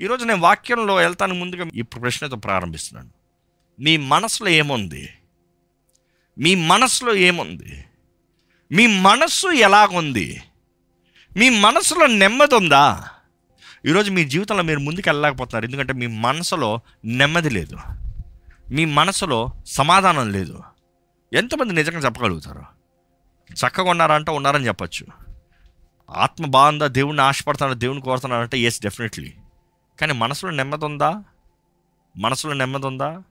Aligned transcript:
ఈరోజు 0.00 0.24
నేను 0.24 0.40
వాక్యంలో 0.40 0.94
వెళ్తాను 0.94 1.34
ముందుగా 1.34 1.70
ఈ 1.74 1.82
ప్రశ్నతో 1.82 2.36
ప్రారంభిస్తున్నాను. 2.36 3.10
మీ 3.82 3.96
మనసులో 3.96 4.50
ఏముంది? 4.50 5.08
మీ 6.38 6.54
మనసులో 6.54 7.14
ఏముంది? 7.14 7.84
మీ 8.72 8.86
మనస్సు 8.86 9.48
ఎలాగుంది? 9.48 10.42
మీ 11.36 11.48
మనసులో 11.50 12.06
నెమ్మది 12.06 12.54
ఉందా? 12.54 13.08
ఈరోజు 13.86 14.10
మీ 14.10 14.24
జీవితంలో 14.24 14.62
మీరు 14.62 14.78
ముందుకు 14.78 15.08
వెళ్ళలేకపోతున్నారు 15.08 15.64
ఎందుకంటే 15.64 15.92
మీ 15.92 16.06
మనసులో 16.06 16.80
నెమ్మది 17.04 17.50
లేదు. 17.50 17.76
మీ 18.70 18.84
మనసులో 18.84 19.50
సమాధానం 19.66 20.32
లేదు. 20.32 20.62
ఎంతమంది 21.32 21.74
నిజంగా 21.74 21.98
చెప్పగలుగుతారు? 21.98 22.62
చక్కగా 23.52 23.90
ఉన్నారంటే 23.90 24.30
ఉన్నారని 24.30 24.66
చెప్పచ్చు. 24.66 25.06
ఆత్మ 26.10 26.46
బాగుందా? 26.46 26.86
దేవుడిని 26.86 27.22
ఆశపడుతున్నారు 27.22 27.78
దేవుని 27.78 28.00
కోరుతున్నారంటే 28.00 28.58
ఎస్ 28.58 28.82
డెఫినెట్లీ 28.82 29.34
కానీ 30.00 30.12
మనసులో 30.12 30.52
నెమ్మది 30.52 30.84
ఉందా 30.84 31.24
మనసులో 32.16 32.52
నెమ్మది 32.52 32.86
ఉందా 32.86 33.22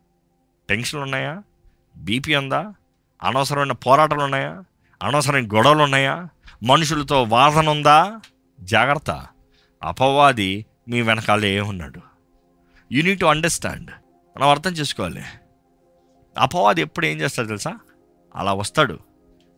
టెన్షన్లు 0.70 1.04
ఉన్నాయా 1.04 1.44
బీపీ 1.98 2.36
ఉందా? 2.36 2.74
అనవసరమైన 3.24 3.72
పోరాటాలు 3.72 4.22
ఉన్నాయా 4.22 4.64
అనవసరమైన 5.04 5.48
గొడవలు 5.55 5.84
ఉన్నాయా 5.84 6.27
మనుషులతో 6.64 7.24
వాదన 7.24 7.70
ఉందా 7.70 8.22
జాగ్రత్త. 8.62 9.27
అపవాది 9.84 10.66
మీ 10.88 11.02
వెనకాలే 11.02 11.60
ఉన్నాడు. 11.60 12.02
యూ 12.91 13.04
నీడ్ 13.04 13.20
టు 13.20 13.26
అండర్స్టాండ్ 13.26 13.91
మనం 14.38 14.49
అర్థం 14.49 14.72
చేసుకోవాలి. 14.72 15.24
అపవాది 16.38 16.82
ఎప్పుడు 16.82 17.05
ఏం 17.05 17.18
చేస్తాడు 17.18 17.48
తెలుసా? 17.48 17.77
అలా 18.36 18.54
వస్తాడు. 18.54 18.99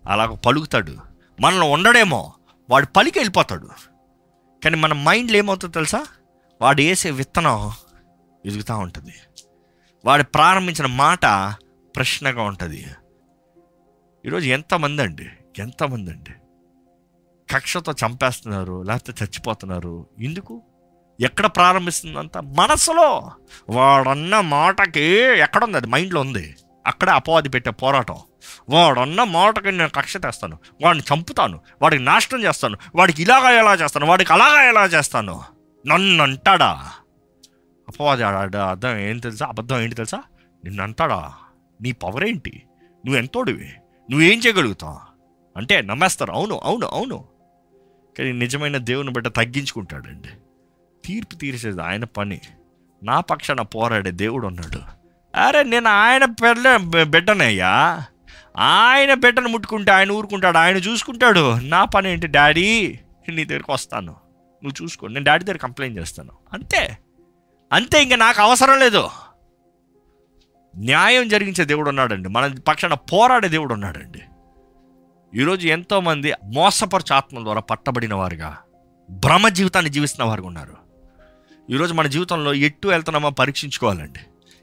అలా 0.08 0.26
పలుకుతాడు. 0.26 0.98
మనల్ని 1.40 1.68
ఉండడేమో. 1.68 2.34
వాడు 2.70 2.86
పలికి 2.86 3.20
వెళ్ళిపోతాడు 3.20 3.70
కానీ 4.64 4.78
మన 4.78 4.94
మైండ్లో 4.94 5.38
ఏమవుతుందో 5.38 5.72
తెలుసా? 5.72 6.06
వాడు 6.62 6.82
వేసే 6.82 7.12
విత్తనం 7.12 7.72
ఎదుగుతూ 8.46 8.78
ఉంటుంది. 8.78 9.14
వాడు 10.06 10.24
ప్రారంభించిన 10.24 10.86
మాట 10.86 11.54
ప్రశ్నగా 11.96 12.44
ఉంటుంది. 12.44 12.88
ఈరోజు 14.26 14.46
ఎంతమంది 14.46 15.02
అండి 15.02 15.30
ఎంతమంది 15.60 16.12
అండి 16.12 16.32
కక్షతో 17.54 17.92
చంపేస్తున్నారు 17.92 18.82
లేకపోతే 18.82 19.26
చచ్చిపోతున్నారు. 19.26 20.08
ఎందుకు? 20.22 20.62
ఎక్కడ 21.20 21.46
ప్రారంభిస్తుందంత? 21.46 22.38
మనసులో. 22.38 23.32
వాడన్న 23.70 24.40
మాటకి 24.40 25.02
ఎక్కడుంది 25.16 25.78
అది? 25.78 25.88
మైండ్లో 25.88 26.22
ఉంది. 26.22 26.56
అక్కడే 26.88 27.12
అపవాది 27.12 27.50
పెట్టే 27.50 27.72
పోరాటం. 27.72 28.16
వాడన్న 28.70 29.24
మాటకి 29.24 29.72
నేను 29.72 29.90
కక్ష 29.90 30.18
తెస్తాను. 30.18 30.58
వాడిని 30.84 31.04
చంపుతాను. 31.14 31.60
వాడికి 31.82 32.04
నాశనం 32.04 32.44
చేస్తాను. 32.44 32.78
వాడికి 32.96 33.22
ఇలాగా 33.22 33.50
ఎలా 33.50 33.74
చేస్తాను? 33.74 34.06
వాడికి 34.06 34.34
అలాగా 34.34 34.64
ఎలా 34.64 34.86
చేస్తాను? 34.86 35.59
నన్ను 35.88 36.24
అంటాడా 36.24 36.92
అపవాది 37.88 38.24
అర్థం 38.24 38.98
ఏం 38.98 39.20
తెలుసా? 39.20 39.46
అబద్ధం 39.46 39.80
ఏంటి 39.80 39.96
తెలుసా? 39.96 40.24
నిన్ను 40.64 40.84
అంటాడా 40.84 41.34
నీ 41.82 41.92
పవర్ 41.92 42.24
ఏంటి? 42.24 42.64
నువ్వు 43.06 43.18
ఎంతోడివి 43.18 43.74
నువ్వేం 44.12 44.40
చేయగలుగుతావు? 44.40 45.00
అంటే 45.58 45.82
నమ్మేస్తారు. 45.82 46.32
అవును 46.32 46.60
అవును 46.64 46.88
అవును. 46.88 47.26
కానీ 48.18 48.32
నిజమైన 48.32 48.78
దేవుని 48.78 49.12
బిడ్డ 49.12 49.28
తగ్గించుకుంటాడండి. 49.28 50.30
తీర్పు 51.06 51.36
తీర్చేది 51.36 51.82
ఆయన 51.82 52.04
పని. 52.04 52.42
నా 53.04 53.20
పక్షాన 53.20 53.62
పోరాడే 53.62 54.12
దేవుడు 54.12 54.48
ఉన్నాడు. 54.48 54.80
అరే 55.36 55.64
నేను 55.64 55.90
ఆయన 55.90 56.26
బిడ్డ 56.26 57.04
బిడ్డనయ్యా 57.04 58.04
ఆయన 58.58 59.14
బిడ్డను 59.14 59.50
ముట్టుకుంటే 59.50 59.92
ఆయన 59.92 60.12
ఊరుకుంటాడు. 60.12 60.58
ఆయన 60.58 60.76
చూసుకుంటాడు. 60.76 61.56
నా 61.60 61.86
పని 61.86 62.12
ఏంటి 62.12 62.28
డాడీ? 62.28 63.00
నీ 63.30 63.46
దగ్గరికి 63.46 63.72
వస్తాను. 63.72 64.16
నువ్వు 64.64 64.84
చూసుకో 64.84 65.08
నేను 65.08 65.24
డాడీ 65.24 65.44
దగ్గర 65.44 65.58
కంప్లైంట్ 65.58 66.00
చేస్తాను. 66.00 66.32
అంతే. 66.54 66.98
అంతే 67.74 68.04
ఇంకా 68.04 68.16
నాకు 68.16 68.42
అవసరం 68.42 68.80
లేదు. 68.80 69.10
న్యాయం 70.78 71.28
జరిగించే 71.28 71.66
దేవుడు 71.66 71.90
ఉన్నాడండి. 71.90 72.30
మన 72.30 72.56
పక్షాన 72.68 72.94
పోరాడే 72.94 73.48
దేవుడు 73.48 73.74
ఉన్నాడండి. 73.74 74.22
ఈరోజు 75.42 75.68
ఎంతోమంది 75.68 76.34
మోసపరచు 76.46 77.14
ఆత్మల 77.14 77.44
ద్వారా 77.44 77.62
పట్టబడిన 77.62 78.14
వారుగా 78.14 78.58
భ్రమ 79.10 79.50
జీవితాన్ని 79.50 79.92
జీవిస్తున్న 79.92 80.30
వారు 80.30 80.44
ఉన్నారు. 80.44 80.78
ఈరోజు 81.70 81.94
మన 81.94 82.08
జీవితంలో 82.08 82.54
ఎట్టు 82.54 82.88
వెళ్తున్నామో 82.88 83.30
పరీక్షించుకోవాలండి. 83.30 84.20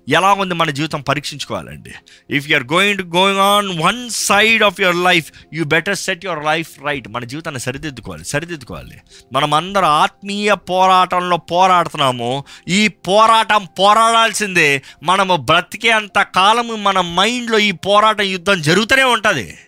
ఎలా 0.08 0.32
ఉంది 0.32 0.54
మన 0.54 0.70
జీవితం 0.70 1.00
పరీక్షించుకోవాలండి? 1.00 1.92
If 2.30 2.50
you 2.50 2.56
are 2.56 2.64
going 2.64 2.98
to 2.98 3.02
going 3.02 3.40
on 3.40 3.82
one 3.82 4.10
side 4.10 4.62
of 4.62 4.80
your 4.80 4.96
life 4.96 5.32
you 5.54 5.64
better 5.64 5.96
set 5.96 6.24
your 6.24 6.44
life 6.44 6.84
right 6.84 7.08
మన 7.08 7.24
జీవితాన్ని 7.24 7.60
సరిదిద్దుకోవాలి 7.60 8.24
సరిదిద్దుకోవాలి. 8.24 9.00
మనం 9.32 9.54
అందరం 9.54 9.84
ఆత్మీయ 9.84 10.54
పోరాటంలో 10.54 11.36
పోరాడుతున్నాము. 11.36 12.44
ఈ 12.68 12.88
పోరాటం 12.88 13.66
పోరాడాల్సిందే. 13.78 14.82
మనము 15.02 15.36
బ్రతికే 15.36 15.90
అంత 15.90 16.22
కాలము 16.22 16.74
మన 16.74 17.00
మైండ్లో 17.00 17.58
ఈ 17.58 17.72
పోరాటం 17.72 18.24
యుద్ధం 18.24 18.62
జరుగుతూనే 18.62 19.02
ఉంటుంది. 19.02 19.58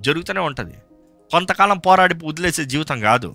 జరుగుతూనే 0.00 0.40
ఉంటుంది. 0.40 0.74
కొంతకాలం 1.30 1.78
పోరాడి 1.78 2.14
వదిలేసే 2.24 2.64
జీవితం 2.64 3.00
కాదు. 3.00 3.34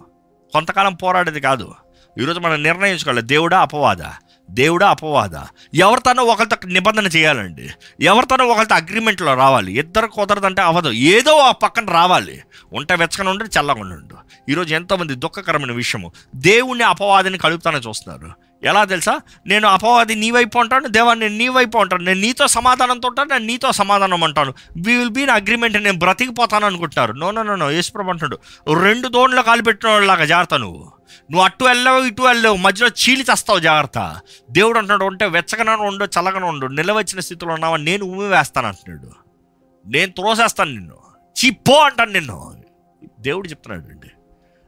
కొంతకాలం 0.53 0.93
పోరాడేది 0.93 1.41
కాదు. 1.41 1.73
ఈరోజు 2.21 2.39
మనం 2.39 2.63
నిర్ణయించుకోవాలి 2.63 3.21
దేవుడా 3.21 3.61
అపవాదా? 3.61 4.13
దేవుడా 4.49 4.89
అపవాద? 4.89 5.29
ఎవరితోనో 5.73 6.23
ఒకరితో 6.23 6.57
నిబంధన 6.65 7.07
చేయాలండి. 7.07 7.69
ఎవరితోనో 8.01 8.45
ఒకరితో 8.45 8.75
అగ్రిమెంట్లో 8.75 9.33
రావాలి. 9.33 9.79
ఇద్దరు 9.79 10.07
కుదరదంటే 10.07 10.61
అవ్వదు. 10.61 10.89
ఏదో 10.89 11.37
ఆ 11.37 11.51
పక్కన 11.51 11.85
రావాలి. 11.85 12.41
ఉంట 12.73 12.93
వెచ్చకన 12.93 13.29
ఉండి 13.29 13.43
చల్లగా 13.43 13.79
ఉండు. 13.79 14.15
ఈరోజు 14.51 14.75
ఎంతోమంది 14.75 15.15
దుఃఖకరమైన 15.15 15.71
విషయము. 15.71 16.11
దేవుణ్ణి 16.35 16.83
అపవాదిని 16.83 17.37
కలుపుతానే 17.37 17.77
చూస్తున్నారు. 17.77 18.31
ఎలా 18.63 18.83
తెలుసా? 18.83 19.19
నేను 19.47 19.67
అపవాది 19.67 20.15
నీ 20.15 20.31
వైపు 20.31 20.59
ఉంటాను 20.59 20.87
దేవాన్ని 20.87 21.25
నేను 21.25 21.37
నీ 21.37 21.47
వైపు 21.47 21.77
ఉంటాను 21.77 22.03
నేను 22.03 22.19
నీతో 22.19 22.47
సమాధానంతో 22.47 23.07
ఉంటాను 23.07 23.29
నేను 23.29 23.45
నీతో 23.45 23.71
సమాధానం 23.71 24.23
అంటాను. 24.23 24.53
వీ 24.85 24.97
విల్ 24.97 25.09
బీ 25.09 25.25
అగ్రిమెంట్ 25.25 25.83
నేను 25.83 25.99
బ్రతికిపోతాను 25.99 26.65
అనుకుంటున్నారు. 26.65 27.13
నో 27.13 27.31
నో 27.31 27.43
నో 27.43 27.55
నో 27.55 27.71
యేసుప్రభు 27.71 28.09
అంటున్నాడు 28.09 28.39
రెండు 28.81 29.07
దోణులు 29.07 29.41
కాలిపెట్టిన 29.41 29.89
వాళ్ళలాగా 29.89 30.25
జాగ్రత్త 30.25 30.53
నువ్వు. 30.53 30.96
నువ్వు 31.31 31.43
అటు 31.43 31.65
వెళ్ళావు 31.65 32.03
ఇటు 32.03 32.21
వెళ్ళావు 32.21 32.57
మధ్యలో 32.57 32.89
చీలి 32.89 33.25
చేస్తావు 33.31 33.59
జాగ్రత్త. 33.59 34.19
దేవుడు 34.51 34.77
అంటున్నాడు 34.77 35.05
ఉంటే 35.05 35.25
వెచ్చగానే 35.25 35.71
ఉండు 35.71 36.05
చల్లగన 36.05 36.43
ఉండు 36.43 36.67
నిలవచ్చిన 36.67 37.19
స్థితిలో 37.19 37.53
ఉన్నావా? 37.53 37.77
నేను 37.77 38.05
ఉమ్మి 38.05 38.27
వేస్తాను 38.27 38.67
అంటున్నాడు. 38.67 39.11
నేను 39.87 40.11
త్రోసేస్తాను 40.11 40.71
నిన్ను. 40.71 40.97
చిప్పో 41.45 41.73
అంటాను 41.73 42.11
నిన్ను. 42.11 42.63
దేవుడు 43.19 43.47
చెప్తున్నాడు 43.47 43.91
అండి 43.91 44.07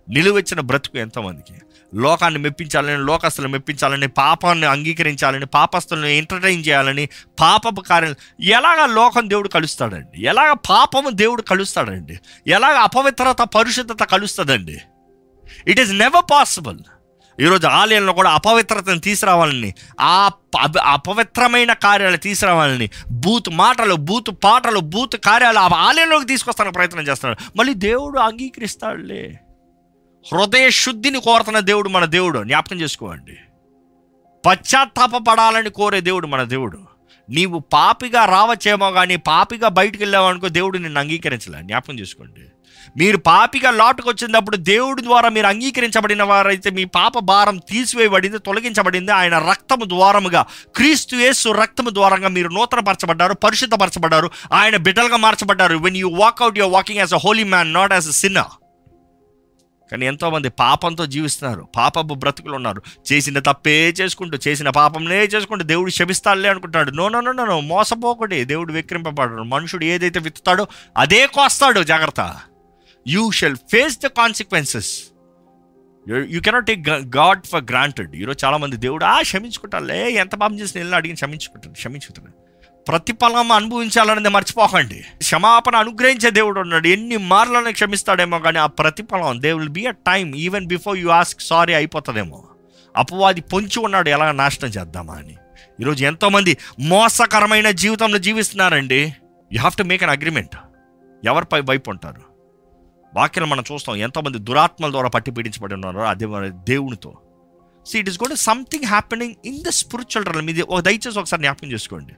నిలువెచ్చిన 0.09 0.59
బ్రతుకు 0.59 0.97
ఎంతమందికి. 0.97 1.53
లోకాన్ని 1.95 2.39
మెప్పించాలని 2.39 2.97
లోకస్తులను 2.97 3.51
మెప్పించాలని 3.51 4.07
పాపాన్ని 4.07 4.67
అంగీకరించాలని 4.67 5.45
పాపస్తులను 5.45 6.05
ఎంటర్టైన్ 6.05 6.66
చేయాలని 6.67 7.09
పాపపు 7.39 7.81
కార్యం 7.81 8.16
ఎలాగ 8.41 8.85
లోకం 8.85 9.29
దేవుడు 9.29 9.49
కలుస్తాడండి? 9.49 10.23
ఎలాగ 10.23 10.53
పాపము 10.53 11.09
దేవుడు 11.09 11.41
కలుస్తాడండి? 11.41 12.19
ఎలాగ 12.47 12.75
అపవిత్రత 12.75 13.41
పరిశుద్ధత 13.41 14.03
కలుస్తుందండి? 14.03 14.81
ఇట్ 15.67 15.79
ఈస్ 15.79 15.91
నెవర్ 15.91 16.25
పాసిబుల్ 16.31 16.79
ఈరోజు 17.41 17.67
ఆలయంలో 17.67 18.13
కూడా 18.13 18.29
అపవిత్రతను 18.31 18.99
తీసుకురావాలని 18.99 19.73
ఆ 20.01 20.29
అపవిత్రమైన 20.83 21.73
కార్యాలు 21.73 22.17
తీసుకురావాలని 22.17 22.89
బూత్ 23.11 23.49
మాటలు 23.49 23.95
బూత్ 23.95 24.35
పాటలు 24.43 24.79
బూత్ 24.79 25.17
కార్యాలు 25.17 25.59
ఆ 25.59 25.69
ఆలయంలోకి 25.75 26.25
తీసుకొస్తానికి 26.25 26.73
ప్రయత్నం 26.73 27.01
చేస్తున్నాడు 27.01 27.57
మళ్ళీ 27.57 27.73
దేవుడు 27.73 28.19
అంగీకరిస్తాడులే. 28.19 29.39
హృదయ 30.33 30.69
శుద్ధిని 30.69 31.21
కోరుతున్న 31.21 31.59
దేవుడు 31.59 31.89
మన 31.89 32.05
దేవుడు. 32.05 32.43
జ్ఞాపకం 32.43 32.81
చేసుకోండి. 32.81 33.37
పశ్చాత్తాపపడాలని 34.45 35.69
కోరే 35.69 36.01
దేవుడు 36.01 36.27
మన 36.27 36.43
దేవుడు. 36.43 36.79
నీవు 37.29 37.59
పాపిగా 37.59 38.25
రావచ్చేమో 38.25 38.91
కానీ 38.91 39.16
పాపిగా 39.16 39.67
బయటికి 39.67 40.03
వెళ్ళావనుకో 40.03 40.47
దేవుడు 40.47 40.77
నిన్ను 40.77 40.99
అంగీకరించలే. 40.99 41.61
జ్ఞాపకం 41.61 41.99
చేసుకోండి. 41.99 42.41
మీరు 42.97 43.17
పాపిగా 43.17 43.72
లాటుకు 43.72 44.09
వచ్చినప్పుడు 44.09 44.57
దేవుడి 44.57 45.01
ద్వారా 45.01 45.29
మీరు 45.29 45.47
అంగీకరించబడిన 45.47 46.23
వారైతే 46.23 46.69
మీ 46.69 46.85
పాప 46.85 47.19
భారం 47.19 47.57
తీసివేయబడింది 47.57 48.39
తొలగించబడింది. 48.39 49.11
ఆయన 49.11 49.38
రక్తము 49.38 49.85
ద్వారముగా 49.85 50.46
క్రీస్తు 50.75 51.16
యేసు 51.16 51.49
రక్తము 51.49 51.90
ద్వారంగా 51.90 52.28
మీరు 52.28 52.49
నూతనపరచబడ్డారు 52.49 53.34
పరిశుద్ధపరచబడ్డారు. 53.34 54.31
ఆయన 54.53 54.78
బిడ్డలుగా 54.78 55.17
మార్చబడ్డారు. 55.17 55.78
When 55.78 55.97
you 55.97 56.09
walk out 56.09 56.58
your 56.58 56.73
walking 56.73 56.99
as 56.99 57.14
a 57.14 57.17
holy 57.17 57.43
man 57.43 57.73
not 57.73 57.93
as 57.93 58.08
a 58.08 58.11
sinner 58.11 58.55
కానీ 59.91 60.05
ఎంతోమంది 60.05 60.49
పాపంతో 60.49 61.05
జీవిస్తున్నారు. 61.05 61.67
పాపపు 61.75 62.14
బ్రతుకులు 62.14 62.55
ఉన్నారు. 62.55 62.81
చేసిన 63.11 63.40
తప్పే 63.40 63.90
చేసుకుంటూ 63.90 64.37
చేసిన 64.47 64.69
పాపంనే 64.69 65.23
చేసుకుంటూ 65.23 65.66
దేవుడు 65.66 65.91
క్షమిస్తాడులే 65.91 66.49
అనుకుంటాడు 66.49 66.91
నో 66.91 67.09
నో 67.09 67.22
నో 67.22 67.31
నో, 67.31 67.59
మోసపోకటి 67.59 68.46
దేవుడు 68.46 68.73
విక్రింపబడడు 68.73 69.43
మనుషుడు 69.43 69.85
ఏదైతే 69.85 70.19
విత్తుతాడో 70.19 70.67
అదే 70.97 71.28
కోస్తాడు. 71.28 71.84
జాగ్రత్త. 71.84 72.35
You 73.07 73.31
shall 73.31 73.55
face 73.55 73.99
the 73.99 74.07
consequences 74.07 75.03
you 76.09 76.41
cannot 76.41 76.66
take 76.66 76.90
God 76.90 77.46
for 77.46 77.63
granted 77.63 78.16
ఈరోజు 78.16 78.46
చాలామంది 78.46 78.78
దేవుడు 78.78 79.05
ఆ 79.05 79.22
క్షమించుకుంటాలే 79.22 80.11
ఎంత 80.11 80.35
పాపం 80.35 80.59
చేసిన 80.59 80.79
వెళ్ళి 80.79 80.96
అడిగి 80.96 81.13
క్షమించుకుంటాను 81.13 81.73
క్షమించుకుంటాను. 81.73 82.49
ప్రతిఫలం 82.87 83.51
అనుభవించాలనేది 83.51 84.29
మర్చిపోకండి. 84.29 85.05
క్షమాపణ 85.17 85.75
అనుగ్రహించే 85.75 86.29
దేవుడు 86.29 86.59
ఉన్నాడు. 86.59 86.87
ఎన్ని 86.87 87.17
మార్లను 87.17 87.72
క్షమిస్తాడేమో 87.72 88.40
కానీ 88.40 88.59
ఆ 88.59 88.66
ప్రతిఫలం 88.66 89.41
they 89.41 89.53
will 89.53 89.69
be 89.69 89.85
a 89.85 89.91
time 89.91 90.35
even 90.35 90.67
before 90.67 90.97
you 90.97 91.09
ask 91.09 91.41
sorry 91.41 91.73
అయిపోతుందేమో. 91.73 92.43
అపవాది 92.97 93.41
పొంచి 93.41 93.79
ఉన్నాడు 93.79 94.09
ఎలా 94.09 94.31
నాశనం 94.31 94.69
చేద్దామా? 94.69 95.13
అని. 95.13 95.37
ఈరోజు 95.81 96.05
ఎంతోమంది 96.05 96.57
మోసకరమైన 96.79 97.72
జీవితంలో 97.72 98.17
జీవిస్తున్నారండి. 98.17 99.16
You 99.53 99.59
have 99.59 99.78
to 99.78 99.84
make 99.84 100.03
an 100.03 100.09
agreement 100.09 100.55
ఎవరిపై 101.25 101.61
వైపు 101.61 101.90
ఉంటారు? 101.90 102.28
వాక్యం 103.16 103.50
మనం 103.50 103.64
చూస్తాం 103.72 103.96
ఎంతోమంది 103.96 104.38
దురాత్మల 104.38 104.91
ద్వారా 104.91 105.09
పట్టి 105.09 105.32
పీడించబడి 105.32 105.73
ఉన్నారో 105.73 106.02
అదే 106.02 106.26
దేవునితో. 106.50 107.14
So 107.85 108.00
it 108.00 108.09
is 108.09 108.23
got 108.23 108.40
something 108.40 108.85
happening 108.85 109.35
in 109.46 109.64
the 109.64 109.70
spiritual 109.70 110.35
run 110.35 110.50
ఇది 110.50 110.61
ఒక 110.61 110.79
దయచేసి 110.79 111.20
ఒకసారి 111.20 111.41
జ్ఞాపకం 111.41 111.72
చేసుకోండి. 111.72 112.14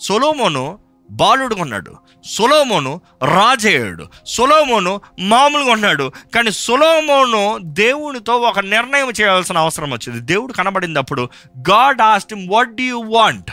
సొలోమోను 0.00 0.78
బాలుడుగా 1.10 1.62
ఉన్నాడు. 1.62 1.96
సొలోమోను 2.24 3.00
రాజయ్యాడు 3.24 4.06
సొలోమోను 4.26 5.00
మామూలుగా 5.20 5.72
ఉన్నాడు. 5.72 6.12
కానీ 6.34 6.50
సొలోమోను 6.50 7.58
దేవునితో 7.62 8.36
ఒక 8.36 8.58
నిర్ణయం 8.58 9.10
చేయాల్సిన 9.10 9.58
అవసరం 9.58 9.90
వచ్చింది. 9.90 10.20
దేవుడు 10.20 10.52
కనబడినప్పుడు 10.52 11.28
God 11.58 12.00
asked 12.00 12.34
what 12.48 12.74
do 12.74 12.82
you 12.82 13.00
want 13.00 13.50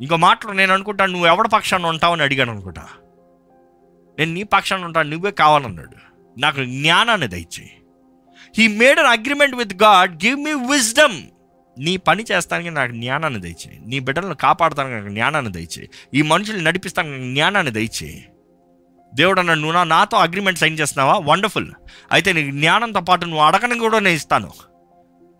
ఇంకో 0.00 0.16
మాటలు 0.16 0.52
నేను 0.52 0.72
అనుకుంటాను 0.72 1.12
నువ్వు 1.12 1.26
ఎవడ 1.26 1.46
పక్షాన్ని 1.46 1.88
ఉంటావని 1.88 2.22
అడిగాను 2.22 2.52
అనుకుంటా. 2.52 2.88
నేను 4.18 4.32
నీ 4.32 4.42
పక్షాన్ని 4.42 4.86
ఉంటాను 4.86 5.10
నువ్వే 5.10 5.30
కావాలన్నాడు. 5.30 5.96
నాకు 6.40 6.64
జ్ఞానాన్ని 6.64 7.28
దయచేయి. 7.28 7.70
He 8.58 8.68
made 8.68 8.98
an 8.98 9.06
agreement 9.06 9.54
with 9.54 9.82
God 9.82 10.24
give 10.24 10.40
me 10.40 10.52
wisdom 10.52 11.22
నీ 11.78 11.96
పని 11.96 12.24
చేస్తానికి 12.32 12.70
నాకు 12.70 12.92
జ్ఞానాన్ని 12.92 13.40
దయచేయి. 13.40 13.80
నీ 13.86 13.98
బిడ్డలను 13.98 14.34
కాపాడతానికి 14.34 14.94
నాకు 14.94 15.08
జ్ఞానాన్ని 15.08 15.52
దయచేయి. 15.52 15.90
ఈ 16.14 16.22
మనుషుల్ని 16.22 16.64
నడిపిస్తానికి 16.64 17.14
నాకు 17.14 17.30
జ్ఞానాన్ని 17.30 17.72
దయచేయి. 17.72 18.28
దేవుడు 19.14 19.40
అన్న 19.40 19.54
నువ్వు 19.54 19.72
నా- 19.72 19.86
నాతో 19.86 20.16
అగ్రిమెంట్ 20.16 20.58
సైన్ 20.58 20.78
చేస్తున్నావా? 20.78 21.18
వండర్ఫుల్ 21.18 21.70
అయితే 22.12 22.32
నీకు 22.32 22.50
జ్ఞానంతో 22.50 23.00
పాటు 23.00 23.24
నువ్వు 23.24 23.44
అడగని 23.44 23.78
కూడా 23.78 23.98
నేను 23.98 24.14
ఇస్తాను. 24.14 24.52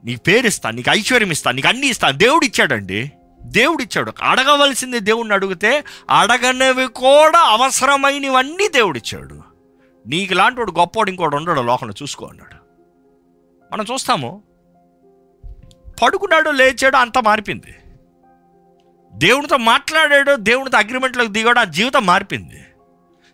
నీకు 0.05 0.23
పేరు 0.23 0.47
ఇస్తాను 0.47 0.77
నీకు 0.77 0.91
ఐశ్వర్యం 0.91 1.31
ఇస్తాను 1.31 1.57
నీకు 1.57 1.69
అన్నీ 1.69 1.87
ఇస్తాను. 1.87 2.19
దేవుడు 2.19 2.45
ఇచ్చాడండి. 2.45 3.13
దేవుడు 3.45 3.83
ఇచ్చాడు 3.83 4.13
అడగవలసింది 4.23 5.01
దేవుడిని 5.01 5.35
అడిగితే 5.35 5.85
అడగనివి 6.11 6.87
కూడా 6.87 7.39
అవసరమైనవన్నీ 7.39 8.69
దేవుడిచ్చాడు. 8.69 9.43
నీకు 10.07 10.35
లాంటి 10.35 10.61
వాడు 10.61 10.73
గొప్పవాడు 10.73 11.11
ఇంకోటి 11.11 11.37
ఉండడు 11.37 11.61
లోకంలో 11.61 11.95
చూసుకో 12.03 12.27
అన్నాడు. 12.27 12.55
మనం 13.73 13.85
చూస్తాము 13.93 14.43
పడుకున్నాడు 16.03 16.51
లేచాడు 16.51 16.97
అంతా 16.97 17.21
మారిపోయింది. 17.21 17.75
దేవునితో 19.13 19.57
మాట్లాడాడు 19.57 20.37
దేవునితో 20.37 20.79
అగ్రిమెంట్లోకి 20.79 21.31
దిగాడు 21.31 21.59
ఆ 21.59 21.65
జీవితం 21.65 22.07
మారిపోయింది. 22.07 22.65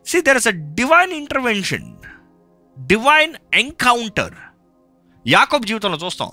See 0.06 0.20
there 0.20 0.37
is 0.37 0.49
a 0.49 0.50
divine 0.50 1.12
intervention 1.12 1.96
divine 2.78 3.34
encounter 3.55 4.34
యాకోబ్ 5.26 5.66
జీవితంలో 5.66 5.99
చూస్తాం 5.99 6.31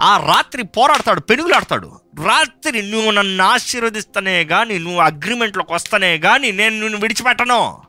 ఆ 0.00 0.16
రాత్రి 0.16 0.62
పోరాడతాడు 0.62 1.20
పెనుగులాడతాడు. 1.20 2.00
రాత్రి 2.26 2.82
నువ్వు 2.82 3.10
నన్ను 3.10 3.44
ఆశీర్వదిస్తనే 3.44 4.44
కానీ 4.44 4.78
నువ్వు 4.78 5.00
అగ్రిమెంట్లోకి 5.00 5.72
వస్తనే 5.72 6.18
కానీ 6.18 6.52
నేను 6.52 6.80
నిన్ను 6.80 6.98
విడిచిపెట్టను. 6.98 7.82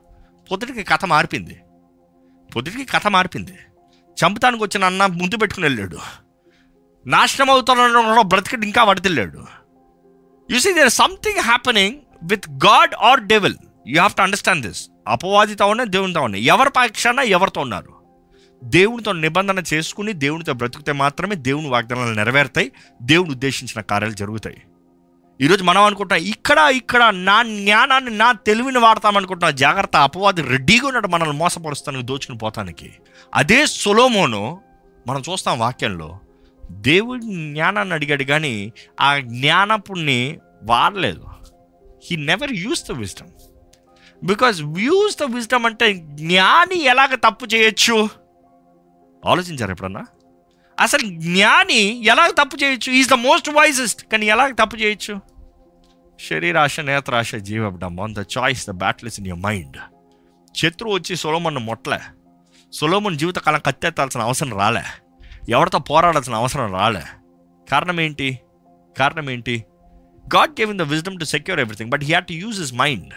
పొద్దుటికి 0.52 0.84
కథ 0.84 1.06
మారిపోయింది. 1.06 1.60
పొద్దుటికి 2.56 2.86
కథ 2.86 3.08
మారిపోయింది. 3.08 3.58
చంపుతానికి 4.18 4.63
వచ్చిన 4.63 4.84
అన్న 4.84 5.06
ముందు 5.06 5.38
పెట్టుకుని 5.38 5.66
వెళ్ళాడు. 5.66 5.98
నాశనం 7.06 7.50
అవుతున్న 7.50 8.22
బ్రతికడు 8.22 8.66
ఇంకా 8.66 8.84
వడతిల్లాడు 8.84 9.46
you 10.52 10.60
see 10.60 10.74
there 10.74 10.90
something 10.90 11.40
happening 11.40 11.96
with 12.24 12.50
God 12.50 12.96
or 12.96 13.19
devil 13.19 13.56
you 13.88 13.94
have 13.94 14.14
to 14.14 14.22
understand 14.22 14.66
this 14.66 14.90
అపవాదితో 15.07 15.68
ఉన్నాయి 15.68 15.90
దేవునితో 15.90 16.22
ఉన్నాయి 16.22 16.44
ఎవరి 16.46 16.69
పక్షాన 16.69 17.19
ఎవరితో 17.19 17.62
ఉన్నారు? 17.62 18.00
దేవునితో 18.63 19.12
నిబంధన 19.12 19.63
చేసుకుని 19.74 20.13
దేవునితో 20.13 20.54
బ్రతికితే 20.54 20.92
మాత్రమే 20.92 21.36
దేవుని 21.36 21.69
వాగ్దానాలు 21.69 22.13
నెరవేరుతాయి 22.13 22.72
దేవుని 23.02 23.31
ఉద్దేశించిన 23.31 23.81
కార్యాలు 23.81 24.13
జరుగుతాయి. 24.13 24.62
ఈరోజు 25.42 25.63
మనం 25.63 25.84
అనుకుంటాం 25.84 26.19
ఇక్కడ 26.19 26.60
ఇక్కడ 26.60 27.04
నా 27.04 27.44
జ్ఞానాన్ని 27.44 28.12
నా 28.18 28.31
తెలివిని 28.31 28.78
వాడతామనుకుంటున్నా 28.78 29.52
జాగ్రత్త 29.52 29.96
అపవాది 29.96 30.42
రెడీగా 30.42 30.88
ఉన్నాడు 30.88 31.08
మనల్ని 31.08 31.38
మోసపరుస్తానికి 31.38 32.04
దోచుకుని 32.04 32.38
పోతానికి. 32.38 32.94
అదే 33.36 33.66
సొలోమోను 33.66 34.62
మనం 35.07 35.22
చూస్తాం 35.30 35.60
వాక్యంలో 35.60 36.19
దేవుడి 36.72 37.25
జ్ఞానాన్ని 37.25 37.94
అడిగాడు 37.94 38.24
కానీ 38.24 38.74
ఆ 39.02 39.18
జ్ఞానపుణ్ణి 39.19 40.40
వాడలేదు. 40.64 41.25
He 42.06 42.16
never 42.16 42.54
use 42.54 42.84
the 42.90 42.92
wisdom 42.92 43.30
because 44.24 44.62
use 44.80 45.18
the 45.18 45.24
wisdom 45.24 45.66
అంటే 45.66 45.94
జ్ఞాని 45.94 46.84
ఎలాగ 46.84 47.16
తప్పు 47.16 47.46
చేయొచ్చు? 47.46 48.20
ఆలోచించారు 49.25 49.71
ఎప్పుడన్నా? 49.71 50.06
అసలు 50.79 51.01
జ్ఞాని 51.01 52.06
ఎలాగ 52.06 52.31
తప్పు 52.44 52.57
చేయొచ్చు? 52.63 52.94
ఈజ్ 52.94 53.09
ద 53.09 53.13
మోస్ట్ 53.13 53.50
వైజెస్ట్ 53.50 54.03
కానీ 54.03 54.25
ఎలాగ 54.25 54.51
తప్పు 54.51 54.75
చేయొచ్చు? 54.75 55.21
శరీరాశ 56.29 56.79
నేత్రాశ 56.79 57.35
జీవ 57.35 57.79
on 58.01 58.15
the 58.15 58.23
choice 58.38 58.68
the 58.68 58.71
battles 58.71 59.19
in 59.19 59.27
your 59.27 59.44
mind 59.44 59.77
శత్రువు 60.57 60.94
వచ్చి 60.94 61.15
సొలోమన్ 61.15 61.57
మొట్టలే. 61.57 62.00
సొలోమన్ 62.73 63.18
జీవితకాలం 63.18 63.62
కత్తెత్తాల్సిన 63.65 64.21
అవసరం 64.21 64.53
రాలే. 64.53 64.83
ఎవరితో 65.50 65.79
పోరాడాల్సిన 65.79 66.35
అవసరం 66.35 66.73
రాలే. 66.73 67.03
కారణం 67.71 68.01
ఏంటి? 68.01 68.39
కారణం 68.97 69.29
ఏంటి? 69.29 69.65
God 70.35 70.51
gave 70.51 70.69
in 70.69 70.79
the 70.79 70.81
wisdom 70.81 71.19
to 71.19 71.25
secure 71.25 71.59
everything 71.59 71.89
but 71.89 72.01
he 72.01 72.07
had 72.07 72.25
to 72.25 72.33
use 72.33 72.59
his 72.59 72.73
mind 72.73 73.13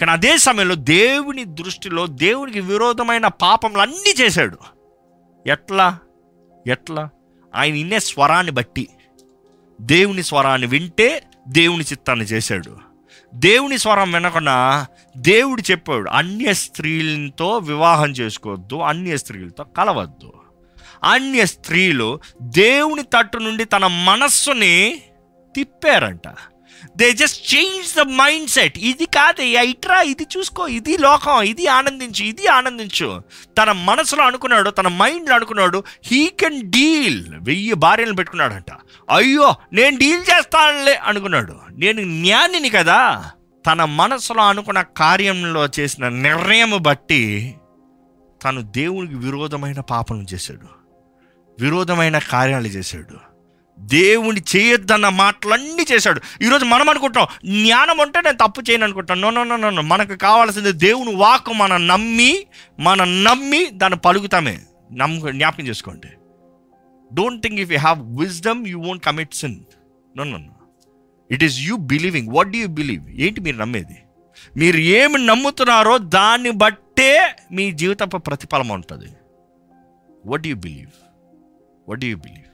కానీ 0.00 0.12
అదే 0.12 0.38
సమయంలో 0.38 0.74
దేవుని 0.74 1.44
దృష్టిలో 1.44 2.06
దేవునికి 2.06 2.60
విరోధమైన 2.60 3.26
పాపములు 3.26 3.80
అన్నీ 3.80 4.14
చేశాడు. 4.20 4.75
ఎట్లా? 5.46 5.98
ఎట్లా? 6.66 7.08
ఆయన 7.54 7.74
ఇన్నే 7.74 7.98
స్వరాన్ని 7.98 8.52
బట్టి. 8.52 8.88
దేవుని 9.80 10.22
స్వరాన్ని 10.22 10.66
వింటే 10.66 11.22
దేవుని 11.48 11.84
చిత్తాన్ని 11.84 12.24
చేశాడు. 12.24 12.76
దేవుని 13.34 13.78
స్వరం 13.78 14.12
వినకుండా 14.12 14.86
దేవుడు 15.16 15.62
చెప్పాడు 15.70 16.10
అన్య 16.10 16.54
స్త్రీలతో 16.54 17.58
వివాహం 17.58 18.10
చేసుకోవద్దు 18.10 18.76
అన్య 18.76 19.16
స్త్రీలతో 19.16 19.64
కలవద్దు. 19.64 20.32
అన్య 21.04 21.46
స్త్రీలు 21.46 22.20
దేవుని 22.42 23.02
తట్టు 23.02 23.38
నుండి 23.38 23.64
తన 23.64 23.86
మనస్సుని 23.86 25.02
తిప్పారంట. 25.54 26.28
They 26.96 27.12
just 27.12 27.54
change 27.54 27.96
the 27.96 28.00
mindset 28.50 28.78
ఇది 28.78 29.04
కాదు 29.04 29.42
ఇట్రా 29.42 30.00
ఇది 30.00 30.26
చూసుకో 30.38 30.66
ఇది 30.66 30.98
లోకం 30.98 31.42
ఇది 31.42 31.66
ఆనందించు 31.66 32.24
ఇది 32.24 32.46
ఆనందించు. 32.46 33.22
తన 33.58 33.72
మనసులో 33.72 34.24
అనుకున్నాడు 34.24 34.70
తన 34.70 34.88
మైండ్లో 34.88 35.34
అనుకున్నాడు 35.34 35.82
హీ 36.04 36.32
కెన్ 36.40 36.70
డీల్ 36.70 37.24
వెయ్యి 37.38 37.74
భార్యలు 37.74 38.14
పెట్టుకున్నాడంట. 38.14 38.70
అయ్యో 39.10 39.54
నేను 39.72 39.98
డీల్ 39.98 40.20
చేస్తానులే 40.20 40.94
అనుకున్నాడు. 40.94 41.56
నేను 41.72 42.00
జ్ఞానిని 42.00 42.70
కదా. 42.70 43.30
తన 43.66 43.84
మనసులో 43.84 44.42
అనుకున్న 44.42 44.82
కార్యంలో 44.82 45.68
చేసిన 45.80 46.08
నిర్ణయం 46.08 46.82
బట్టి 46.82 47.54
తను 48.44 48.62
దేవునికి 48.62 49.14
విరోధమైన 49.14 49.80
పాపం 49.80 50.26
చేశాడు. 50.34 50.68
విరోధమైన 51.60 52.18
కార్యాలు 52.18 52.66
చేశాడు. 52.66 53.35
దేవుని 53.78 54.42
చేయొద్దన్న 54.56 55.08
మాటలన్నీ 55.08 55.86
చేశాడు. 55.92 56.20
ఈరోజు 56.42 56.64
మనం 56.64 56.88
అనుకుంటాం 56.88 57.26
జ్ఞానం 57.44 58.00
అంటే 58.00 58.20
నేను 58.20 58.36
తప్పు 58.36 58.60
చేయను 58.60 58.84
అనుకుంటాను 58.84 59.30
నో 59.30 59.44
నో 59.44 59.70
నో 59.70 59.82
మనకు 59.82 60.14
కావాల్సింది 60.14 60.72
దేవుని 60.72 61.14
వాక్ 61.14 61.52
మనం 61.54 61.86
నమ్మి 61.86 62.46
మనం 62.80 63.24
నమ్మి 63.24 63.70
దాన్ని 63.70 63.98
పలుకుతామే. 63.98 64.58
నమ్ము 64.92 65.30
జ్ఞాపకం 65.30 65.66
చేసుకోండి. 65.66 66.08
Don't 67.14 67.42
think 67.42 67.60
if 67.60 67.72
you 67.72 67.78
have 67.78 68.18
wisdom 68.20 68.66
you 68.68 68.78
won't 68.80 69.04
commit 69.04 69.34
sin 69.34 69.60
no 70.16 70.24
no 70.24 70.36
no 70.36 70.54
it 71.30 71.44
is 71.44 71.60
you 71.60 71.76
believing 71.76 72.28
what 72.28 72.50
do 72.50 72.58
you 72.58 72.66
believe 72.66 73.10
ఏంటి 73.10 73.40
మీరు 73.40 73.56
నమ్మేది? 73.56 73.98
మీరు 74.56 74.76
ఏమి 74.76 75.26
నమ్ముతున్నారో 75.26 75.98
దాన్ని 75.98 76.50
బట్టే 76.50 77.36
మీ 77.52 77.72
జీవితపు 77.72 78.16
ప్రతిఫలం 78.16 78.68
ఉంటుంది. 78.68 79.08
What 80.26 80.46
you 80.46 80.56
believe 80.56 80.92
what 81.88 82.04
you 82.04 82.16
believe 82.16 82.45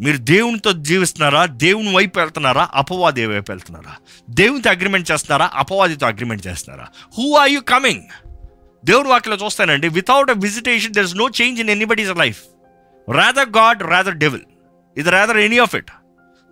మీరు 0.00 0.16
దేవునితో 0.16 0.72
జీవిస్తున్నారా? 0.72 1.46
దేవుని 1.46 1.96
వైపు 1.96 2.18
వెళ్తున్నారా? 2.18 2.68
అపవాది 2.74 3.26
వైపు 3.26 3.52
వెళ్తున్నారా? 3.52 3.96
దేవునితో 4.30 4.70
అగ్రిమెంట్ 4.70 5.10
చేస్తున్నారా? 5.10 5.50
అపవాదితో 5.54 6.06
అగ్రిమెంట్ 6.06 6.46
చేస్తున్నారా? 6.46 6.86
హూ 7.18 7.36
ఆర్ 7.36 7.50
యూ 7.50 7.60
కమింగ్ 7.60 8.02
దేవుడు 8.84 9.08
వాక్యలో 9.08 9.36
చూస్తానండి 9.36 9.88
without 9.88 10.30
a 10.30 10.32
visitation 10.32 10.94
there 10.94 11.04
is 11.04 11.16
no 11.16 11.28
change 11.28 11.60
in 11.60 11.70
anybody's 11.70 12.18
life 12.18 12.42
rather 13.12 13.48
God 13.48 13.82
rather 13.82 14.14
devil 14.14 14.42
ఇది 14.96 15.10
రాదర్ 15.10 15.36
ఎనీ 15.36 15.58
ఆఫ్ 15.58 15.74
ఇట్ 15.74 15.90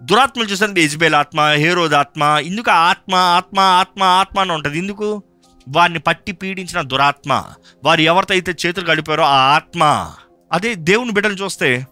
దురాత్మలు 0.03 0.47
చూసాను 0.47 0.79
ఇజ్బేల్ 0.79 1.15
ఆత్మ 1.15 1.41
హేరోద్ 1.41 1.95
ఆత్మ 1.95 2.39
ఇందుకు 2.43 2.71
ఆ 2.71 2.75
ఆత్మ 2.75 3.15
ఆత్మ 3.15 3.61
ఆత్మ 3.61 4.03
ఆత్మ 4.03 4.41
అని 4.41 4.53
ఉంటుంది. 4.53 4.79
ఎందుకు? 4.79 5.23
వారిని 5.69 5.99
పట్టి 5.99 6.33
పీడించిన 6.33 6.81
దురాత్మ. 6.81 7.45
వారు 7.85 8.01
ఎవరితో 8.01 8.35
అయితే 8.35 8.55
చేతులు 8.67 8.91
గడిపారో 8.91 9.25
ఆ 9.25 9.37
ఆత్మ. 9.37 10.11
అదే 10.53 10.75
దేవుని 10.75 11.13
బిడ్డలు 11.13 11.35
చూస్తే 11.35 11.87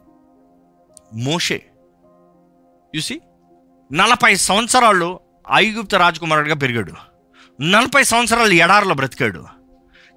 మోషే. 1.17 1.63
చూసి 2.97 3.21
నలభై 3.93 4.35
సంవత్సరాలు 4.35 5.21
ఐగుప్త 5.53 5.95
రాజకుమారుడిగా 5.95 6.55
పెరిగాడు. 6.55 6.93
నలభై 7.63 8.03
సంవత్సరాలు 8.03 8.53
ఎడారిలో 8.53 8.95
బ్రతికాడు. 8.95 9.45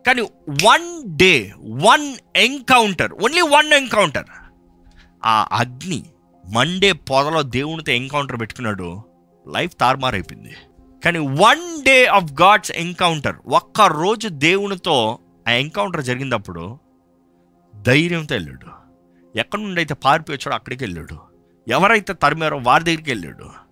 కానీ 0.08 0.22
one 0.50 1.18
day 1.18 1.54
one 1.58 2.16
encounter 2.36 3.14
only 3.14 3.42
one 3.42 3.74
encounter 3.74 4.26
ఆ 5.26 5.48
అగ్ని 5.52 6.06
మండే 6.46 6.92
పొదలో 6.92 7.42
దేవునితో 7.42 7.92
ఎన్కౌంటర్ 7.92 8.40
పెట్టుకున్నాడు. 8.40 9.02
లైఫ్ 9.56 9.76
తారుమారైపోయింది. 9.80 10.56
కానీ 11.06 11.20
one 11.20 11.84
day 11.84 12.06
of 12.06 12.42
God's 12.42 12.72
encounter 12.72 13.36
ఒక్క 13.48 13.82
రోజు 13.82 14.28
దేవునితో 14.28 15.20
ఆ 15.48 15.52
ఎన్కౌంటర్ 15.52 16.04
జరిగినప్పుడు 16.04 16.80
ధైర్యంతో 17.82 18.36
వెళ్ళాడు. 18.36 18.79
ఎక్కడి 19.36 19.64
నుండి 19.64 19.80
అయితే 19.82 19.94
పారిపోయి 19.94 20.36
వచ్చాడో 20.36 20.56
అక్కడికి 20.56 20.84
వెళ్ళాడు. 20.84 21.18
ఎవరైతే 21.68 22.14
తరిమారో 22.14 22.60
వారి 22.64 22.84
దగ్గరికి 22.84 23.12
వెళ్ళాడు. 23.12 23.70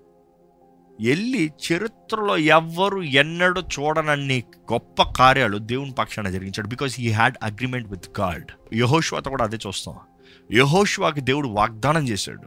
వెళ్ళి 1.05 1.45
చరిత్రలో 1.45 2.37
ఎవ్వరు 2.37 3.01
ఎన్నడూ 3.01 3.61
చూడనన్ని 3.61 4.43
గొప్ప 4.71 5.03
కార్యాలు 5.03 5.57
దేవుని 5.57 5.91
పక్షాన 5.91 6.29
జరిగించాడు. 6.29 6.67
Because 6.67 6.99
he 6.99 7.11
had 7.11 7.35
agreement 7.43 7.87
with 7.91 8.19
God 8.19 8.75
యహోష్వాతో 8.75 9.29
కూడా 9.29 9.43
అదే 9.43 9.57
చూస్తాం. 9.67 9.95
యహోష్వాకి 10.53 11.21
దేవుడు 11.21 11.47
వాగ్దానం 11.47 12.07
చేశాడు. 12.07 12.41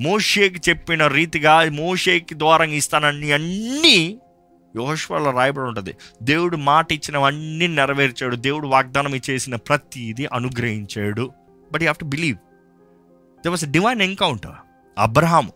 మోషేకి 0.00 0.70
చెప్పిన 0.70 1.06
రీతిగా 1.06 1.70
మోషేకి 1.70 2.38
ద్వారా 2.38 2.64
ఇస్తానని 2.64 3.32
అన్నీ 3.32 4.18
యహోష్వాలో 4.76 5.30
రాయబడి 5.30 5.66
ఉంటుంది. 5.66 5.96
దేవుడు 6.22 6.56
మాట 6.56 6.92
ఇచ్చినవన్నీ 6.92 7.66
నెరవేర్చాడు. 7.66 8.36
దేవుడు 8.36 8.68
వాగ్దానం 8.68 9.14
ఇచ్చేసిన 9.14 9.56
ప్రతిదీ 9.56 10.26
అనుగ్రహించాడు. 10.32 11.32
But 11.72 11.82
you 11.82 11.84
have 11.84 11.96
to 11.96 12.04
believe 12.04 12.38
they 13.44 13.48
was 13.48 13.64
divine 13.64 14.02
encounter 14.02 14.54
Abraham 14.98 15.52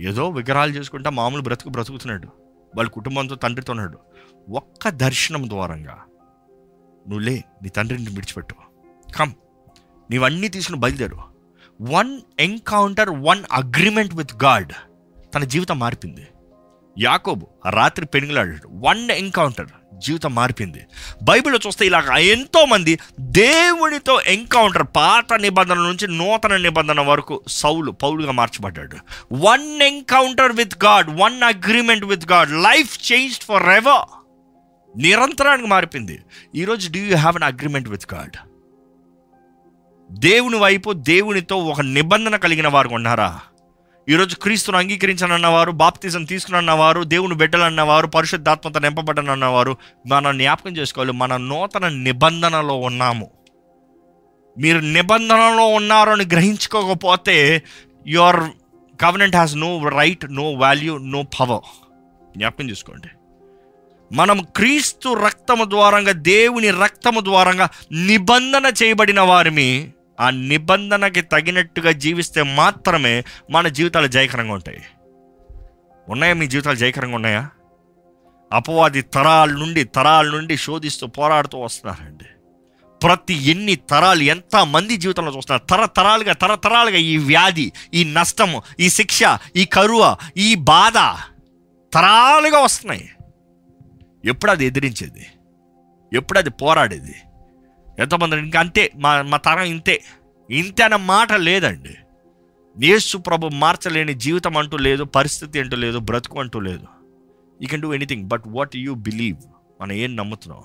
ఏదో 0.00 0.28
విగ్రహాలు 0.28 0.72
చేసుకుంటా 0.72 1.10
మామూలు 1.10 1.42
బ్రతుకు 1.42 1.68
బ్రతుకుతున్నాడు. 1.68 2.28
వాళ్ళ 2.76 2.90
కుటుంబంతో 2.90 3.34
తండ్రితో 3.34 3.70
ఉన్నాడు. 3.72 3.98
ఒక్క 4.50 4.88
దర్శనం 4.88 5.48
ద్వారంగా 5.48 5.94
నువ్వు 7.08 7.18
లే 7.18 7.44
నీ 7.62 7.68
తండ్రిని 7.68 8.04
విడిచిపెట్టు. 8.04 8.54
కమ్ 9.16 9.32
నీవన్నీ 10.10 10.48
తీసుకుని 10.48 10.78
బయలుదేరు. 10.78 11.18
One 11.80 12.20
encounter 12.40 13.10
one 13.10 13.44
agreement 13.52 14.14
with 14.14 14.44
God 14.44 14.72
తన 15.34 15.44
జీవితం 15.44 15.78
మారిపోయింది. 15.78 16.28
యాకోబు 16.98 17.46
రాత్రి 17.70 18.06
పెనుగులాడాడు. 18.06 18.68
వన్ 18.72 19.10
ఎన్కౌంటర్ 19.10 19.66
జీవితం 19.94 20.34
మారిపోయింది. 20.34 20.86
బైబిల్లో 21.22 21.60
చూస్తే 21.66 21.86
ఇలాగ 21.86 22.12
ఎంతోమంది 22.12 22.98
దేవునితో 23.20 24.20
ఎన్కౌంటర్ 24.20 24.86
పాత 24.96 25.34
నిబంధన 25.34 25.74
నుంచి 25.74 26.08
నూతన 26.08 26.56
నిబంధన 26.56 27.00
వరకు 27.00 27.42
సౌలు 27.48 27.90
పౌలుగా 27.90 28.32
మార్చబడ్డాడు. 28.32 28.96
One 29.32 29.82
encounter 29.82 30.52
with 30.52 30.84
God 30.84 31.20
one 31.20 31.42
agreement 31.42 32.04
with 32.04 32.32
God 32.32 32.50
life 32.50 33.12
change 33.12 33.34
forever 33.68 34.08
నిరంతరానికి 34.98 35.68
మారిపోయింది. 35.68 36.18
ఈరోజు 36.54 36.90
do 36.92 36.98
you 36.98 37.16
have 37.16 37.36
an 37.36 37.44
agreement 37.44 37.88
with 37.88 38.14
God 38.14 38.36
దేవుని 40.10 40.58
వైపు 40.58 40.92
దేవునితో 40.92 41.56
ఒక 41.56 41.80
నిబంధన 41.80 42.36
కలిగిన 42.36 42.68
వారు 42.68 42.88
ఉన్నారా? 42.88 43.40
ఈరోజు 44.08 44.36
క్రీస్తును 44.36 44.78
అంగీకరించనన్నవారు 44.78 45.70
బాప్తిజం 45.70 46.24
తీసుకునన్నవారు 46.24 47.02
దేవుని 47.02 47.34
బిడ్డలన్నవారు 47.34 48.06
పరిశుద్ధాత్మత 48.06 48.78
నింపబడ్డనన్నవారు 48.78 49.76
మనం 50.06 50.38
జ్ఞాపకం 50.38 50.76
చేసుకోవాలి. 50.76 51.12
మన 51.12 51.36
నూతన 51.36 51.88
నిబంధనలో 51.88 52.74
ఉన్నాము. 52.74 53.30
మీరు 54.58 54.78
నిబంధనలో 54.78 55.66
ఉన్నారు 55.66 56.10
అని 56.10 56.24
గ్రహించుకోకపోతే 56.24 57.62
your 58.06 58.40
government 59.04 59.36
has 59.36 59.56
no 59.56 59.88
right 59.88 60.34
no 60.34 60.50
value 60.52 60.98
no 60.98 61.22
power. 61.22 61.92
జ్ఞాపకం 62.36 62.70
చేసుకోండి. 62.70 63.08
మనం 64.14 64.46
క్రీస్తు 64.56 65.14
రక్తము 65.14 65.64
ద్వారంగా 65.64 66.12
దేవుని 66.12 66.70
రక్తము 66.70 67.20
ద్వారంగా 67.20 67.68
నిబంధన 67.92 68.72
చేయబడిన 68.82 69.20
వారిని 69.20 69.92
ఆ 70.20 70.30
నిబంధనకి 70.30 71.22
తగినట్టుగా 71.22 71.92
జీవిస్తే 71.92 72.42
మాత్రమే 72.42 73.24
మన 73.50 73.68
జీవితాలు 73.68 74.06
జయకరంగా 74.06 74.54
ఉంటాయి. 74.54 74.82
ఉన్నాయా 76.08 76.34
మీ 76.34 76.46
జీవితాలు 76.46 76.76
జయకరంగా 76.76 77.14
ఉన్నాయా? 77.14 77.50
అపవాది 78.52 79.02
తరాల 79.02 79.50
నుండి 79.50 79.84
తరాల 79.84 80.26
నుండి 80.26 80.56
శోధిస్తూ 80.56 81.06
పోరాడుతూ 81.06 81.58
వస్తున్నారండి. 81.58 82.24
ప్రతి 83.02 83.34
ఎన్ని 83.34 83.76
తరాలు 83.76 84.22
ఎంత 84.22 84.56
మంది 84.56 84.96
జీవితంలో 84.96 85.36
చూస్తున్నారు 85.36 85.66
తరతరాలుగా 85.66 86.32
తరతరాలుగా 86.32 86.96
ఈ 86.96 87.16
వ్యాధి 87.16 87.72
ఈ 87.94 88.04
నష్టము 88.04 88.62
ఈ 88.80 88.88
శిక్ష 88.88 89.20
ఈ 89.56 89.64
కరువ 89.64 90.16
ఈ 90.36 90.54
బాధ 90.54 90.94
తరాలుగా 91.94 92.58
వస్తున్నాయి. 92.58 93.10
ఎప్పుడు 94.24 94.50
అది 94.50 94.66
ఎదిరించేది? 94.66 95.26
ఎప్పుడు 96.12 96.38
అది 96.38 96.50
పోరాడేది? 96.50 97.14
ఎంతోమంది 97.98 98.36
ఇంకా 98.36 98.60
అంతే 98.60 98.92
మా 98.96 99.22
మా 99.22 99.36
తరం 99.36 99.62
ఇంతే. 99.62 100.02
ఇంతే 100.50 100.84
అన్న 100.84 100.96
మాట 100.96 101.32
లేదండి. 101.32 101.94
యేసు 102.86 103.18
ప్రభు 103.18 103.46
మార్చలేని 103.46 104.14
జీవితం 104.14 104.56
అంటూ 104.56 104.76
లేదు 104.76 105.04
పరిస్థితి 105.04 105.60
అంటూ 105.60 105.76
లేదు 105.76 105.98
బ్రతుకు 105.98 106.40
అంటూ 106.40 106.60
లేదు. 106.60 106.86
You 107.62 107.68
can 107.68 107.82
do 107.82 107.94
anything 107.94 108.24
but 108.24 108.42
what 108.46 108.76
you 108.76 108.94
believe 108.94 109.38
మనం 109.80 109.92
ఏం 109.92 110.16
నమ్ముతున్నాం? 110.16 110.62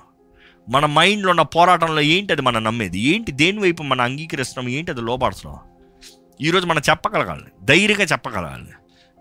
మన 0.69 0.85
మైండ్లో 0.85 1.29
ఉన్న 1.29 1.41
పోరాటంలో 1.41 2.01
ఏంటి 2.01 2.33
అది 2.33 2.41
మనం 2.41 2.63
నమ్మేది? 2.63 2.99
ఏంటి 2.99 3.31
దేని 3.31 3.59
వైపు 3.59 3.83
మనం 3.83 4.01
అంగీకరిస్తున్నాం? 4.01 4.73
ఏంటి 4.73 4.91
అది 4.91 5.01
లోపడుతున్నాం 5.01 5.59
ఈరోజు 6.41 6.65
మనం 6.65 6.81
చెప్పగలగాలి 6.89 7.45
ధైర్యంగా 7.63 8.03
చెప్పగలగాలి. 8.03 8.71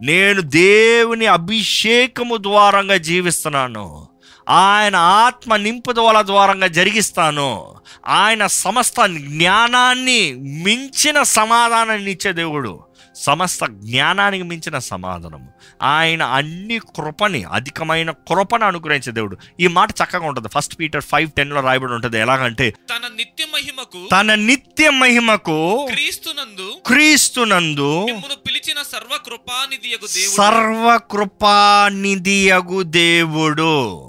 నేను 0.02 0.40
దేవుని 0.40 1.26
అభిషేకము 1.26 2.36
ద్వారంగా 2.36 2.96
జీవిస్తున్నాను. 2.96 4.08
ఆయన 4.48 4.96
ఆత్మ 4.96 5.56
నింపుదల 5.56 6.22
ద్వారంగా 6.22 6.66
జరిగిస్తాను. 6.66 7.74
ఆయన 8.06 8.46
సమస్త 8.46 9.06
జ్ఞానాన్ని 9.06 10.34
మించిన 10.34 11.22
సమాధానాన్ని 11.22 12.12
ఇచ్చే 12.12 12.32
దేవుడు. 12.32 12.84
సమస్త 13.14 13.64
జ్ఞానానికి 13.64 14.44
మించిన 14.44 14.78
సమాధానము. 14.78 15.48
ఆయన 15.82 16.22
అన్ని 16.22 16.78
కృపని 16.78 17.44
అధికమైన 17.44 18.10
కృపను 18.10 18.64
అనుగ్రహించే 18.64 19.12
దేవుడు. 19.12 19.36
ఈ 19.60 19.66
మాట 19.66 19.90
చక్కగా 19.90 20.26
ఉంటుంది. 20.26 20.48
ఫస్ట్ 20.48 20.80
పీటర్ 20.80 21.02
ఫైవ్ 21.02 21.30
టెన్లో 21.30 21.60
రాయబడి 21.60 21.92
ఉంటుంది. 21.92 22.18
ఎలాగంటే 22.18 22.70
తన 22.70 23.16
నిత్య 23.16 23.44
మహిమకు 23.44 24.08
తన 24.12 24.34
నిత్య 24.34 24.90
మహిమకు 24.90 25.88
క్రీస్తునందు 25.92 26.72
క్రీస్తునందు 26.86 28.06
పిలిచిన 28.46 28.76
సర్వ 28.92 29.18
కృపానిధియగు 29.26 30.06
దేవుడు. 30.06 30.36
సర్వకృపానిధియగు 30.36 32.82
దేవుడు. 32.82 34.05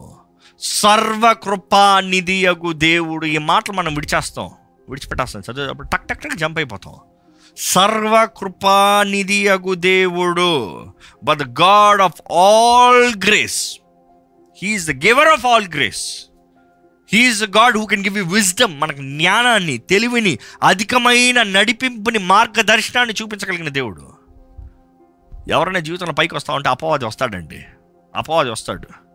సర్వకృపానిధియగు 0.60 2.74
దేవుడు 2.74 3.26
ఈ 3.26 3.38
మాటలు 3.38 3.76
మనం 3.76 3.96
విడిచేస్తాం. 3.96 4.50
విడిచిపెట్టేస్తాం. 4.90 5.42
చదివేటప్పుడు 5.42 5.88
టక్ 5.88 6.08
టక్ 6.08 6.22
టక్ 6.22 6.36
జంప్ 6.36 6.60
అయిపోతాం. 6.60 6.94
సర్వకృపానిధియగు 7.58 9.76
దేవుడు 9.76 10.86
but 11.24 11.40
the 11.40 11.62
God 11.62 12.02
of 12.02 12.32
all 12.32 13.16
grace. 13.16 13.78
He is 14.64 14.88
the 14.88 14.92
giver 14.92 15.28
of 15.28 15.46
all 15.46 15.68
grace. 15.68 16.26
He is 17.14 17.44
God 17.44 17.78
who 17.78 17.86
can 17.86 18.04
give 18.04 18.18
you 18.18 18.26
wisdom 18.26 18.82
మనకు 18.82 18.98
జ్ఞానాన్ని 18.98 19.78
తెలివిని 19.78 20.40
అధికమైన 20.64 21.44
నడిపింపుని 21.44 22.20
మార్గదర్శనాన్ని 22.20 23.16
చూపించగలిగిన 23.22 23.70
దేవుడు. 23.70 24.14
ఎవరైనా 25.50 25.80
జీవితంలో 25.80 26.14
పైకి 26.14 26.36
వస్తా 26.36 26.54
ఉంటే 26.54 26.70
అపవాది 26.70 27.06
వస్తాడండి. 27.06 27.66
అపవాది 28.16 28.52
వస్తాడు. 28.52 29.07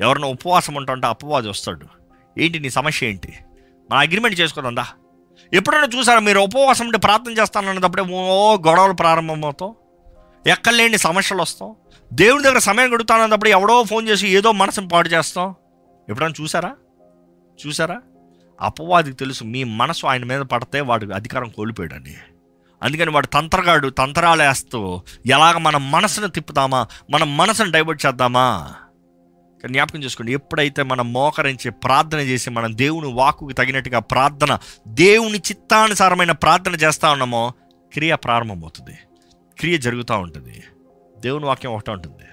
ఎవరినో 0.00 0.28
ఉపవాసం 0.28 0.74
ఉంటా 0.74 0.92
ఉంటే 0.92 1.06
అపవాది 1.06 1.48
వస్తాడు. 1.48 1.86
ఏంటి 2.38 2.58
నీ 2.58 2.70
సమస్య 2.70 3.06
ఏంటి? 3.06 3.38
మన 3.90 3.98
అగ్రిమెంట్ 3.98 4.40
చేసుకోదందా 4.40 4.86
ఎప్పుడైనా 5.52 5.88
చూసారా 5.98 6.18
మీరు 6.18 6.40
ఉపవాసం 6.40 6.84
ఉంటే 6.86 6.98
ప్రార్థన 6.98 7.32
చేస్తానన్నప్పుడే 7.32 8.02
ఓ 8.02 8.56
గొడవలు 8.56 8.92
ప్రారంభమవుతాం 8.92 9.74
ఎక్కడలేని 10.46 10.98
సమస్యలు 10.98 11.42
వస్తాం 11.42 11.74
దేవుని 12.12 12.42
దగ్గర 12.42 12.58
సమయం 12.58 12.94
గడుపుతానన్నప్పుడు 12.94 13.50
ఎవడో 13.50 13.84
ఫోన్ 13.84 14.08
చేసి 14.08 14.28
ఏదో 14.28 14.52
మనసుని 14.52 14.88
పాడు 14.88 15.08
చేస్తాం. 15.08 15.54
ఎప్పుడైనా 16.08 16.34
చూసారా? 16.40 16.76
చూసారా? 17.66 18.00
అపవాదికి 18.60 19.16
తెలుసు 19.16 19.44
మీ 19.44 19.64
మనసు 19.64 20.06
ఆయన 20.06 20.24
మీద 20.24 20.40
పడితే 20.40 20.80
వాడు 20.80 21.14
అధికారం 21.14 21.48
కోల్పోయాడని. 21.48 22.16
అందుకని 22.82 23.10
వాడు 23.10 23.26
తంత్రగాడు 23.26 23.88
తంత్రాలు 23.88 24.42
వేస్తూ 24.42 25.02
ఎలాగ 25.26 25.58
మన 25.58 25.76
మనసును 25.76 26.28
తిప్పుతామా? 26.28 26.86
మన 27.10 27.24
మనసును 27.24 27.70
డైవర్ట్ 27.70 28.06
చేద్దామా? 28.06 28.74
జ్ఞాపకం 29.68 30.04
చేసుకోండి. 30.04 30.32
ఎప్పుడైతే 30.32 30.82
మనం 30.82 31.12
మోకరించి 31.12 31.70
ప్రార్థన 31.70 32.18
చేసి 32.18 32.50
మనం 32.50 32.76
దేవుని 32.76 33.14
వాకుకి 33.14 33.54
తగినట్టుగా 33.54 33.98
ప్రార్థన 33.98 34.58
దేవుని 34.88 35.38
చిత్తానుసారమైన 35.38 36.32
ప్రార్థన 36.32 36.74
చేస్తూ 36.74 37.12
ఉన్నామో 37.12 37.52
క్రియ 37.92 38.14
ప్రారంభమవుతుంది. 38.14 38.98
క్రియ 39.58 39.78
జరుగుతూ 39.78 40.18
ఉంటుంది. 40.18 40.62
దేవుని 41.18 41.44
వాక్యం 41.44 41.72
ఒకటే 41.72 41.92
ఉంటుంది. 41.92 42.28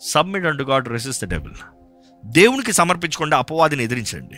Submit 0.00 0.46
unto 0.46 0.62
God 0.62 0.88
resist 0.88 1.24
the 1.24 1.28
devil 1.28 1.54
దేవునికి 2.24 2.72
సమర్పించకుండా 2.72 3.38
అపవాదిని 3.38 3.84
ఎదిరించండి. 3.84 4.36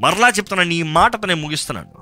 మరలా 0.00 0.28
చెప్తున్నాను 0.28 0.70
ఈ 0.70 0.82
మాటతో 0.82 1.26
నేను 1.26 1.40
ముగిస్తున్నాను 1.40 1.92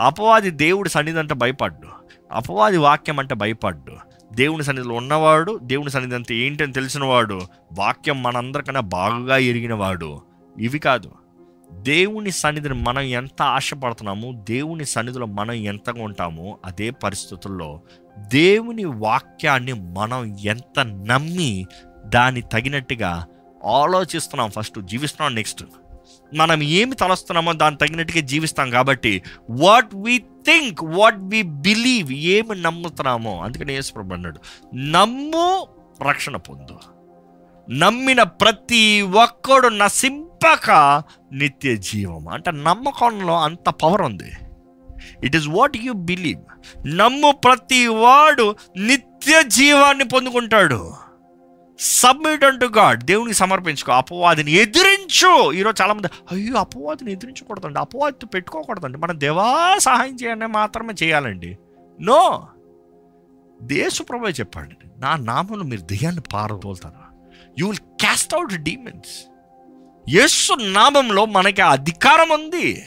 అపవాది 0.00 0.50
దేవుడి 0.50 0.88
సన్నిధి 0.88 1.18
అంటే 1.18 1.34
భయపడ్డు. 1.34 1.88
అపవాది 2.32 2.76
వాక్యం 2.76 3.18
అంటే 3.18 3.34
భయపడ్డు. 3.34 4.11
దేవుని 4.34 4.64
సన్నిధిలో 4.64 4.94
ఉన్నవాడు 4.94 5.60
దేవుని 5.62 5.90
సన్నిధి 5.90 6.14
అంటే 6.14 6.34
ఏంటని 6.34 6.72
తెలిసినవాడు 6.72 7.40
వాక్యం 7.72 8.22
మనందరికన్నా 8.22 8.80
బాగా 8.80 9.36
ఎరిగినవాడు. 9.36 10.22
ఇవి 10.60 10.78
కాదు. 10.78 11.10
దేవుని 11.72 12.30
సన్నిధిని 12.30 12.74
మనం 12.74 13.00
ఎంత 13.00 13.42
ఆశపడుతున్నామో 13.42 14.44
దేవుని 14.48 14.84
సన్నిధిలో 14.84 15.26
మనం 15.26 15.52
ఎంతగా 15.52 16.04
ఉంటామో 16.04 16.58
అదే 16.64 16.90
పరిస్థితుల్లో 16.90 17.80
దేవుని 18.18 18.84
వాక్యాన్ని 18.84 19.72
మనం 19.72 20.38
ఎంత 20.38 20.80
నమ్మి 20.80 21.66
దాన్ని 22.06 22.40
తగినట్టుగా 22.40 23.26
ఆలోచిస్తున్నాం 23.64 24.50
ఫస్ట్ 24.50 24.80
జీవిస్తున్నాం 24.80 25.34
నెక్స్ట్. 25.34 25.64
మనం 26.34 26.62
ఏమి 26.62 26.94
తలస్తున్నామో 26.94 27.52
దాన్ని 27.52 27.86
తగినట్టుగా 27.86 28.20
జీవిస్తాం 28.20 28.70
కాబట్టి 28.70 29.22
what 29.50 29.94
we 29.94 30.18
think 30.18 30.82
what 30.82 31.18
we 31.18 31.42
believe 31.42 32.12
ఏమి 32.12 32.62
నమ్ముతున్నామో 32.62 33.40
అందుకని 33.40 33.72
యేసుప్రభు 33.72 34.14
అన్నాడు 34.14 34.40
నమ్ము 34.74 35.66
రక్షణ 36.08 36.36
పొందు. 36.36 36.78
నమ్మిన 37.70 38.22
ప్రతి 38.22 39.02
ఒక్కడు 39.02 39.68
నశింపక 39.68 40.70
నిత్య 41.32 41.76
జీవం 41.76 42.28
అంటే 42.28 42.50
నమ్మకంలో 42.50 43.40
అంత 43.40 43.68
పవర్ 43.70 44.02
ఉంది. 44.02 44.32
It 45.22 45.36
is 45.36 45.48
what 45.48 45.76
you 45.76 45.92
believe 45.92 46.40
నమ్ము 46.86 47.30
ప్రతి 47.32 47.86
వాడు 47.86 48.56
నిత్య 48.76 49.42
జీవాన్ని 49.46 50.04
పొందుకుంటాడు. 50.04 50.92
సబ్మిట్ 51.78 52.44
అంటు 52.44 52.66
గాడ్ 52.66 53.02
దేవునికి 53.02 53.34
సమర్పించుకో. 53.34 53.92
అపవాదిని 53.92 54.52
ఎదిరించు. 54.52 55.52
ఈరోజు 55.52 55.82
చాలామంది 55.82 56.08
అయ్యో 56.32 56.56
అపవాదిని 56.56 57.12
ఎదిరించకూడదండి. 57.12 57.78
అపవాదితో 57.78 58.26
పెట్టుకోకూడదండి. 58.26 58.98
మనం 58.98 59.20
దేవా 59.20 59.78
సహాయం 59.78 60.16
చేయాలని 60.24 60.46
మాత్రమే 60.46 60.94
చేయాలండి. 61.02 61.58
నో. 62.00 62.46
దేశప్రభు 63.62 64.26
చెప్పాడు 64.26 65.00
నా 65.00 65.16
నామంలో 65.16 65.64
మీరు 65.64 65.80
దెయ్యాన్ని 65.80 66.22
పారదోలుతారా? 66.32 67.16
You 67.58 67.66
will 67.66 67.78
cast 67.78 68.34
out 68.34 68.54
demons 68.54 69.28
యేసు 70.08 70.54
నామంలో 70.54 71.26
మనకి 71.26 71.62
అధికారం 71.62 72.28
ఉంది. 72.28 72.84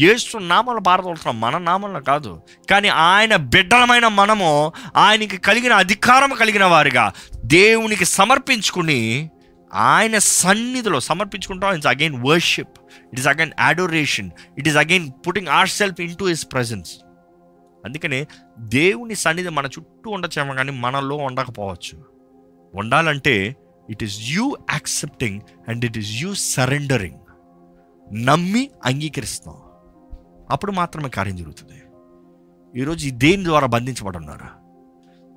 యేసు 0.00 0.38
నామంలో 0.38 0.80
పారదోలుతున్నాం. 0.80 1.40
మన 1.40 1.58
నామంలో 1.58 2.00
కాదు. 2.00 2.42
కానీ 2.70 2.88
ఆయన 2.88 3.36
బిడ్డలమైన 3.36 4.08
మనము 4.08 4.72
ఆయనకి 4.96 5.36
కలిగిన 5.36 5.72
అధికారం 5.72 6.34
కలిగిన 6.34 6.64
వారిగా 6.64 7.12
దేవునికి 7.52 8.04
సమర్పించుకుని 8.04 9.30
ఆయన 9.72 10.16
సన్నిధిలో 10.18 11.00
సమర్పించుకుంటాం. 11.00 11.74
It's 11.74 11.86
again 11.86 12.16
worship 12.26 12.76
it 13.12 13.20
is 13.20 13.28
again 13.28 13.52
adoration 13.60 14.30
it 14.58 14.68
is 14.68 14.76
again 14.76 15.06
putting 15.26 15.48
our 15.48 15.68
self 15.68 16.00
into 16.16 16.24
his 16.24 16.44
presence 16.52 16.92
అందుకనే 17.84 18.26
దేవుని 18.58 19.14
సన్నిధి 19.14 19.48
మన 19.48 19.66
చుట్టూ 19.66 20.10
ఉండొచ్చేమో 20.10 20.54
కానీ 20.54 20.72
మనలో 20.84 21.16
ఉండకపోవచ్చు. 21.28 21.96
ఉండాలంటే 22.74 23.56
it 23.90 24.04
is 24.04 24.18
you 24.30 24.56
accepting 24.70 25.40
and 25.68 25.84
it 25.84 25.98
is 25.98 26.12
you 26.22 26.34
surrendering 26.34 27.20
నమ్మి 28.26 28.70
అంగీకరిస్తాం 28.84 29.56
అప్పుడు 30.50 30.72
మాత్రమే 30.72 31.08
కార్యం 31.08 31.36
జరుగుతుంది. 31.36 31.78
ఈరోజు 32.80 33.10
దేని 33.10 33.44
ద్వారా 33.44 33.66
బంధించబడి 33.66 34.16
ఉన్నారు 34.16 34.50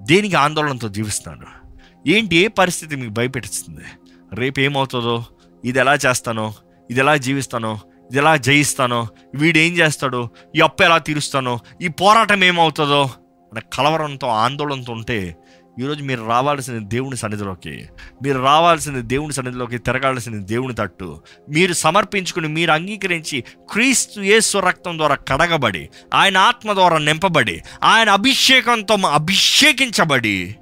దేనికి 0.01 0.35
ఆందోళనతో 0.35 0.89
జీవిస్తున్నారు? 0.89 1.64
ఏంటి 2.07 2.35
ఏ 2.35 2.47
పరిస్థితి 2.47 2.95
మీకు 2.95 3.13
భయపెట్టిస్తుంది? 3.13 3.85
రేపు 4.33 4.59
ఏమవుతుందో? 4.59 5.25
ఇది 5.65 5.79
ఎలా 5.79 5.93
చేస్తానో? 5.93 6.53
ఇది 6.91 6.99
ఎలా 6.99 7.17
జీవిస్తానో? 7.17 7.79
ఇది 8.09 8.17
ఎలా 8.17 8.35
జయిస్తానో? 8.35 9.07
వీడు 9.35 9.57
ఏం 9.57 9.73
చేస్తాడో? 9.73 10.29
ఈ 10.55 10.59
అప్పు 10.59 10.83
ఎలా 10.83 10.97
తీరుస్తానో? 10.97 11.59
ఈ 11.81 11.87
పోరాటం 11.87 12.43
ఏమవుతుందో? 12.43 13.09
అనే 13.51 13.61
కలవరంతో 13.73 14.27
ఆందోళనతో 14.27 14.93
ఉంటే 14.93 15.37
ఈరోజు 15.79 16.03
మీరు 16.03 16.25
రావాల్సిన 16.25 16.77
దేవుని 16.77 17.17
సన్నిధిలోకి 17.17 17.85
మీరు 18.23 18.39
రావాల్సిన 18.39 18.99
దేవుని 18.99 19.33
సన్నిధిలోకి 19.33 19.77
తిరగాల్సిన 19.77 20.41
దేవుని 20.41 20.75
తట్టు 20.75 21.21
మీరు 21.49 21.73
సమర్పించుకుని 21.73 22.47
మీరు 22.47 22.71
అంగీకరించి 22.71 23.43
క్రీస్తు 23.71 24.21
యేసు 24.21 24.57
రక్తం 24.57 24.97
ద్వారా 24.97 25.15
కడగబడి 25.15 25.89
ఆయన 26.13 26.37
ఆత్మ 26.37 26.73
ద్వారా 26.73 26.97
నింపబడి 26.97 27.61
ఆయన 27.83 28.09
అభిషేకంతో 28.09 28.95
అభిషేకించబడి 28.95 30.55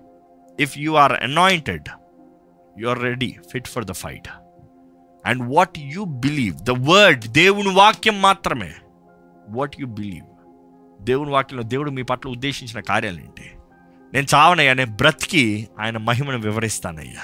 if 0.59 0.73
you 0.77 0.93
are 0.95 1.13
anointed 1.23 1.87
you 2.75 2.87
are 2.89 3.01
ready 3.01 3.31
fit 3.51 3.67
for 3.67 3.85
the 3.85 3.95
fight 4.03 4.29
and 5.25 5.43
what 5.53 5.77
you 5.93 6.03
believe 6.25 6.55
the 6.63 6.75
word 6.89 7.25
దేవుని 7.33 7.73
వాక్యం 7.75 8.17
మాత్రమే 8.21 8.71
వాట్ 9.49 9.75
యు 9.81 9.87
బిలీవ్ 9.99 10.29
దేవుని 11.01 11.31
వాక్యంలో 11.31 11.65
దేవుడు 11.73 11.91
మీ 11.91 12.03
పట్ల 12.03 12.27
ఉద్దేశించిన 12.29 12.81
కార్యాలు 12.81 13.19
ఏంటి 13.19 13.47
నేను 14.13 14.27
చావనయ్యా 14.33 14.73
నేను 14.73 14.93
బ్రతికి 14.95 15.45
ఆయన 15.79 15.97
మహిమను 16.07 16.39
వివరిస్తానయ్యా 16.39 17.23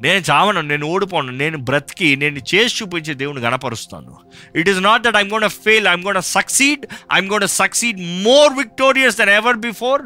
నేను 0.00 0.22
చావను 0.30 0.62
నేను 0.62 0.86
ఓడిపోను 0.86 1.32
నేను 1.34 1.58
బ్రతికి 1.68 2.08
నేను 2.16 2.40
చేసి 2.50 2.74
చూపించే 2.78 3.12
దేవుని 3.14 3.44
గణపరుస్తాను 3.44 4.14
it 4.54 4.68
is 4.68 4.80
not 4.80 5.04
that 5.06 5.16
I'm 5.16 5.30
gonna 5.30 5.46
fail 5.58 5.86
I'm 5.92 6.02
gonna 6.04 6.18
succeed 6.30 6.82
I'm 7.16 7.28
gonna 7.30 7.46
succeed 7.54 8.00
more 8.26 8.50
victorious 8.58 9.16
then 9.16 9.32
ever 9.38 9.58
before 9.68 10.02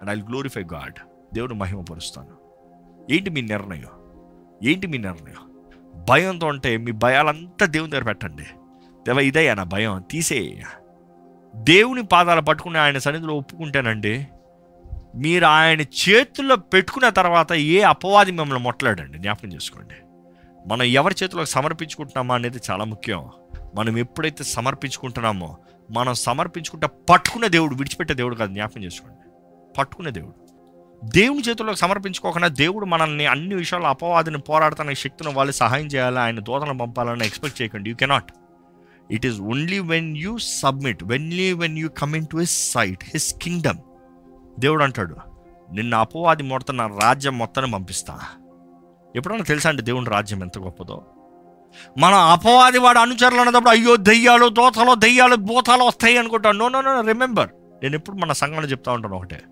and 0.00 0.10
I 0.10 0.16
glorify 0.30 0.64
God 0.72 0.98
దేవుడు 1.34 1.54
మహిమపరుస్తాను 1.54 2.44
ఏంటి 3.10 3.30
మీ 3.30 3.40
నిర్ణయం? 3.40 3.86
ఏంటి 4.64 4.86
మీ 4.86 4.98
నిర్ణయం? 4.98 5.54
భయంతో 6.08 6.46
ఉంటే 6.46 6.76
మీ 6.76 6.92
భయాలంతా 6.92 7.66
దేవుని 7.66 7.90
దగ్గర 7.92 8.04
పెట్టండి. 8.04 8.42
దేవ 9.06 9.18
ఇదయ్యా 9.18 9.54
నా 9.54 9.62
భయం 9.62 10.04
తీసేయ 10.10 10.62
దేవుని 11.54 12.02
పాదాలు 12.02 12.40
పట్టుకుని 12.40 12.78
ఆయన 12.78 12.98
సన్నిధిలో 12.98 13.34
ఒప్పుకుంటానండి 13.34 14.26
మీరు 15.16 15.44
ఆయన 15.44 15.80
చేతుల్లో 15.80 16.56
పెట్టుకున్న 16.56 17.08
తర్వాత 17.08 17.52
ఏ 17.52 17.80
అపవాది 17.80 18.32
మిమ్మల్ని 18.32 18.64
మొట్టలాడండి. 18.64 19.18
జ్ఞాపకం 19.18 19.48
చేసుకోండి. 19.48 19.94
మనం 20.68 20.82
ఎవరి 20.82 21.14
చేతిలోకి 21.22 21.50
సమర్పించుకుంటున్నామా 21.50 22.34
అనేది 22.34 22.58
చాలా 22.70 22.84
ముఖ్యం. 22.84 23.30
మనం 23.74 23.98
ఎప్పుడైతే 23.98 24.44
సమర్పించుకుంటున్నామో 24.44 25.58
మనం 25.90 26.14
సమర్పించుకుంటే 26.14 26.88
పట్టుకునే 27.10 27.48
దేవుడు 27.48 27.74
విడిచిపెట్టే 27.74 28.14
దేవుడు 28.14 28.36
కాదు 28.36 28.52
జ్ఞాపకం 28.52 28.84
చేసుకోండి. 28.84 29.18
పట్టుకునే 29.78 30.10
దేవుడు. 30.10 30.43
దేవుని 31.04 31.40
చేతుల్లోకి 31.40 31.78
సమర్పించుకోకుండా 31.78 32.48
దేవుడు 32.48 32.86
మనల్ని 32.86 33.26
అన్ని 33.26 33.54
విషయాలు 33.54 33.84
అపవాదిని 33.84 34.38
పోరాడుతున్న 34.38 34.92
శక్తిని 34.92 35.32
వాళ్ళు 35.32 35.52
సహాయం 35.52 35.86
చేయాలి 35.86 36.18
ఆయన 36.18 36.40
దూతలను 36.40 36.78
పంపాలని 36.78 37.26
ఎక్స్పెక్ట్ 37.26 37.62
చేయకండి. 37.62 37.90
You 37.90 37.96
cannot 37.96 38.32
it 39.10 39.26
is 39.26 39.40
only 39.40 39.78
when 39.78 40.16
you 40.16 40.38
submit 40.38 41.04
వెన్లీ 41.04 41.52
when 41.52 41.78
you 41.78 41.88
come 41.88 42.26
to 42.32 42.36
his 42.36 42.72
sight 42.72 43.04
his 43.04 43.34
kingdom 43.42 43.78
దేవుడు 44.60 44.82
అంటాడు 44.82 45.16
నిన్న 45.72 45.94
అపవాది 45.94 46.42
మొడత 46.42 46.70
నా 46.70 46.86
రాజ్యం 47.02 47.38
మొత్తాన్ని 47.38 47.72
పంపిస్తా. 47.72 48.20
ఎప్పుడన్నా 49.16 49.44
తెలుసా 49.44 49.68
అండి 49.68 49.82
దేవుని 49.82 50.10
రాజ్యం 50.10 50.42
ఎంత 50.42 50.58
గొప్పదో? 50.58 51.04
మన 51.98 52.14
అపవాది 52.14 52.78
వాడు 52.78 52.98
అనుచరులు 52.98 53.40
అన్నప్పుడు 53.40 53.70
అయ్యో 53.70 53.96
దెయ్యాలు 53.96 54.48
దోతలో 54.48 54.94
దెయ్యాలు 54.94 55.36
భూతాలు 55.36 55.82
వస్తాయి 55.82 56.18
అనుకుంటాను 56.18 56.58
నో 56.58 56.68
నో 56.68 56.80
నో 56.80 57.00
రిమెంబర్ 57.00 57.48
నేను 57.82 57.96
ఎప్పుడు 57.96 58.16
మన 58.16 58.32
సంఘంలో 58.32 58.68
చెప్తా 58.68 58.92
ఉంటాను 58.92 59.16
ఒకటే. 59.16 59.42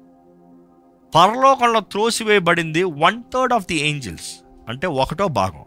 పరలోకంలో 1.14 1.80
త్రోసివేయబడింది 1.80 2.82
one 2.82 3.22
third 3.34 3.52
of 3.52 3.64
the 3.64 3.88
angels 3.88 4.44
అంటే 4.68 4.86
ఒకటో 4.86 5.28
భాగం. 5.28 5.64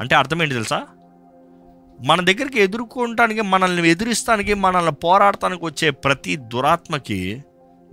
అంటే 0.00 0.14
అర్థం 0.14 0.42
ఏంటి 0.42 0.54
తెలుసా? 0.54 0.86
మన 2.04 2.20
దగ్గరికి 2.20 2.60
ఎదుర్కోవటానికి 2.60 3.40
మనల్ని 3.40 3.88
ఎదురిస్తానికి 3.88 4.54
మనల్ని 4.54 4.92
పోరాడటానికి 4.92 5.64
వచ్చే 5.64 5.90
ప్రతి 5.90 6.36
దురాత్మకి 6.36 7.44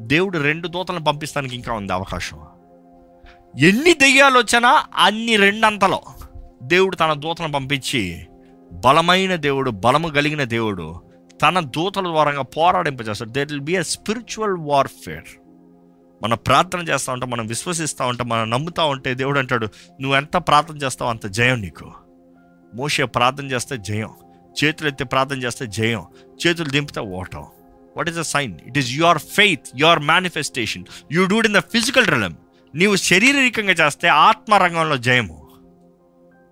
దేవుడు 0.01 0.37
రెండు 0.37 0.67
దూతలను 0.67 1.03
పంపిస్తానికి 1.03 1.55
ఇంకా 1.55 1.73
ఉంది 1.73 1.93
అవకాశం. 1.93 2.39
ఎన్ని 3.59 3.93
దెయ్యాలు 3.93 4.37
వచ్చినా 4.37 4.83
అన్ని 4.95 5.35
రెండంతలో 5.35 6.01
దేవుడు 6.63 6.95
తన 6.95 7.13
దూతను 7.13 7.51
పంపించి 7.51 8.27
బలమైన 8.71 9.35
దేవుడు 9.35 9.71
బలము 9.71 10.07
కలిగిన 10.07 10.43
దేవుడు 10.43 11.01
తన 11.41 11.59
దూతల 11.59 12.03
ద్వారా 12.03 12.41
పోరాడింపజేస్తాడు. 12.41 13.29
There 13.29 13.51
will 13.51 13.61
be 13.61 13.75
a 13.75 13.81
spiritual 13.81 14.57
warfare 14.59 15.42
మనం 16.23 16.37
ప్రార్థన 16.37 16.79
చేస్తూ 16.79 17.13
ఉంటాం 17.13 17.29
మనం 17.29 17.47
విశ్వసిస్తూ 17.47 18.07
ఉంటాం 18.07 18.29
మనం 18.29 18.49
నమ్ముతూ 18.49 18.85
ఉంటే 18.85 19.13
దేవుడు 19.13 19.39
అంటాడు 19.39 19.67
నువ్వు 20.01 20.17
ఎంత 20.17 20.37
ప్రార్థన 20.37 20.77
చేస్తావు 20.77 21.09
అంత 21.09 21.25
జయం 21.27 21.61
నీకు. 21.61 21.91
మోసే 22.75 23.05
ప్రార్థన 23.05 23.45
చేస్తే 23.51 23.77
జయం 23.77 24.09
చేతులు 24.63 24.87
ఎత్తి 24.87 25.03
ప్రార్థన 25.03 25.37
చేస్తే 25.37 25.67
జయం 25.67 26.03
చేతులు 26.47 26.69
దింపితే 26.69 27.01
ఓటం. 27.01 27.45
What 27.97 28.09
is 28.09 28.17
the 28.17 28.21
sign 28.21 28.59
it 28.65 28.77
is 28.77 28.91
your 28.91 29.17
faith 29.17 29.67
your 29.75 29.99
manifestation 29.99 30.85
you 31.11 31.25
do 31.25 31.45
in 31.45 31.55
the 31.55 31.59
physical 31.59 32.07
realm 32.07 32.37
నీవు 32.75 32.95
శారీరకంగా 32.95 33.71
చేస్తే 33.71 34.07
ఆత్మరంగంలో 34.07 34.97
జయము. 34.97 35.47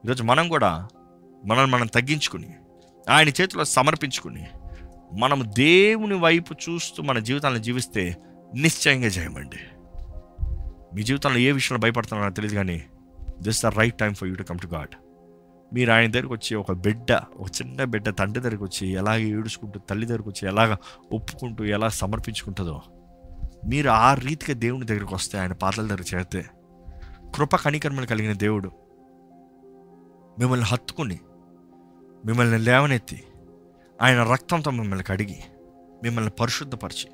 ఈరోజు 0.06 0.24
మనం 0.24 0.48
కూడా 0.48 0.88
మనల్ని 1.46 1.72
మనం 1.72 1.88
తగ్గించుకుని 1.88 2.50
ఆయన 3.10 3.30
చేతిలో 3.30 3.64
సమర్పించుకుని 3.64 4.48
మనం 5.14 5.44
దేవుని 5.58 6.14
వైపు 6.14 6.54
చూస్తూ 6.54 7.04
మన 7.04 7.20
జీవితాలను 7.20 7.58
జీవిస్తే 7.58 8.18
నిశ్చయంగా 8.54 9.10
జయమండి 9.10 9.60
మీ 10.94 11.02
జీవితంలో 11.04 11.40
ఏ 11.40 11.52
విషయంలో 11.52 11.80
భయపడుతున్నారో 11.80 12.32
తెలియదు 12.32 12.56
కానీ 12.56 12.76
this 13.42 13.66
the 13.66 13.70
right 13.78 13.98
time 13.98 14.14
for 14.14 14.28
you 14.28 14.36
to 14.36 14.44
come 14.44 14.60
to 14.60 14.68
God 14.68 14.96
మీరు 15.74 15.92
ఆయన 15.92 16.12
దగ్గరికి 16.12 16.34
వచ్చి 16.34 16.56
ఒక 16.56 16.72
బిడ్డ 16.72 17.12
ఒక 17.12 17.48
చిన్న 17.62 17.84
బిడ్డ 17.84 18.10
తండ్రి 18.20 18.42
దగ్గరికి 18.42 18.64
వచ్చి 18.64 18.86
ఎలాగ 18.94 19.20
ఏడుచుకుంటూ 19.20 19.80
తల్లి 19.80 20.06
దగ్గరికి 20.06 20.30
వచ్చి 20.30 20.48
ఎలాగ 20.48 20.76
ఒప్పుకుంటూ 21.12 21.66
ఎలా 21.66 21.90
సమర్పించుకుంటుందో 21.90 22.78
మీరు 23.66 23.90
ఆ 23.90 24.10
రీతిగా 24.14 24.54
దేవుని 24.60 24.86
దగ్గరికి 24.86 25.14
వస్తే 25.14 25.40
ఆయన 25.40 25.54
పాటల 25.54 25.86
దగ్గర 25.88 26.06
చేస్తే 26.14 26.42
కృప 27.36 27.56
కణికర్మలు 27.56 28.06
కలిగిన 28.06 28.34
దేవుడు 28.38 28.72
మిమ్మల్ని 30.40 30.66
హత్తుకుని 30.66 31.20
మిమ్మల్ని 32.26 32.60
లేవనెత్తి 32.60 33.20
ఆయన 34.00 34.22
రక్తంతో 34.24 34.72
మిమ్మల్ని 34.72 35.04
కడిగి 35.04 35.40
మిమ్మల్ని 36.04 36.32
పరిశుద్ధపరిచి 36.40 37.08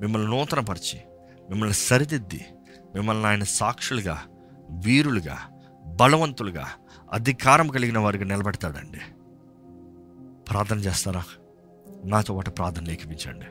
మిమ్మల్ని 0.00 0.30
నూతనపరిచి 0.30 1.00
మిమ్మల్ని 1.50 1.74
సరిదిద్ది 1.74 2.46
మిమ్మల్ని 2.94 3.26
ఆయన 3.26 3.42
సాక్షులుగా 3.42 4.22
వీరులుగా 4.70 5.36
బలవంతులుగా 5.84 6.66
అధికారం 7.12 7.68
కలిగిన 7.68 7.98
వారికి 7.98 8.24
నిలబెడతాడండి. 8.24 9.00
ప్రార్థన 10.50 10.78
చేస్తారా? 10.78 11.24
నాతో 12.04 12.34
పాటు 12.34 12.50
ప్రార్థన 12.50 12.82
లేఖించండి. 12.82 13.46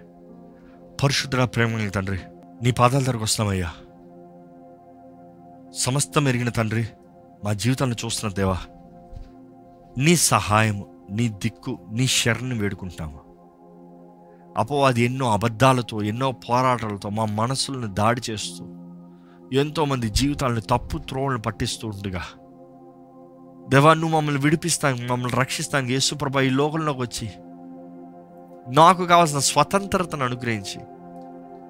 పరిశుద్ధ 1.03 1.35
ప్రేమ 1.35 1.89
తండ్రి 1.89 2.19
నీ 2.63 2.71
పాదాల 2.71 3.03
దగ్గరకు 3.03 3.23
వస్తామయ్యా 3.23 3.73
సమస్తం 5.77 6.27
ఎరిగిన 6.27 6.49
తండ్రి 6.49 6.87
మా 7.43 7.53
జీవితాన్ని 7.53 7.95
చూస్తున్న 8.05 8.33
దేవా 8.33 8.57
నీ 9.97 10.15
సహాయం 10.15 10.85
నీ 11.11 11.29
దిక్కు 11.29 11.79
నీ 11.91 12.07
శరణ్ని 12.07 12.59
వేడుకుంటాము 12.59 13.28
అపవాది 14.59 15.05
ఎన్నో 15.05 15.31
అబద్ధాలతో 15.31 16.01
ఎన్నో 16.01 16.31
పోరాటాలతో 16.45 17.09
మా 17.09 17.25
మనసులను 17.35 17.87
దాడి 17.93 18.31
చేస్తూ 18.31 18.63
ఎంతోమంది 19.53 20.09
జీవితాలను 20.09 20.59
తప్పు 20.69 20.97
త్రోవలను 20.97 21.39
పట్టిస్తూ 21.39 21.87
ఉండగా 21.87 22.23
దేవా 23.69 23.93
నువ్వు 23.93 24.17
మమ్మల్ని 24.17 24.41
విడిపిస్తాను 24.41 25.07
మమ్మల్ని 25.07 25.37
రక్షిస్తాను 25.39 25.87
యేసుప్రభ 25.87 26.39
ఈ 26.39 26.49
లోకంలోకి 26.49 27.01
వచ్చి 27.01 27.27
నాకు 28.73 29.05
కావాల్సిన 29.05 29.39
స్వతంత్రతను 29.39 30.23
అనుగ్రహించి 30.25 30.79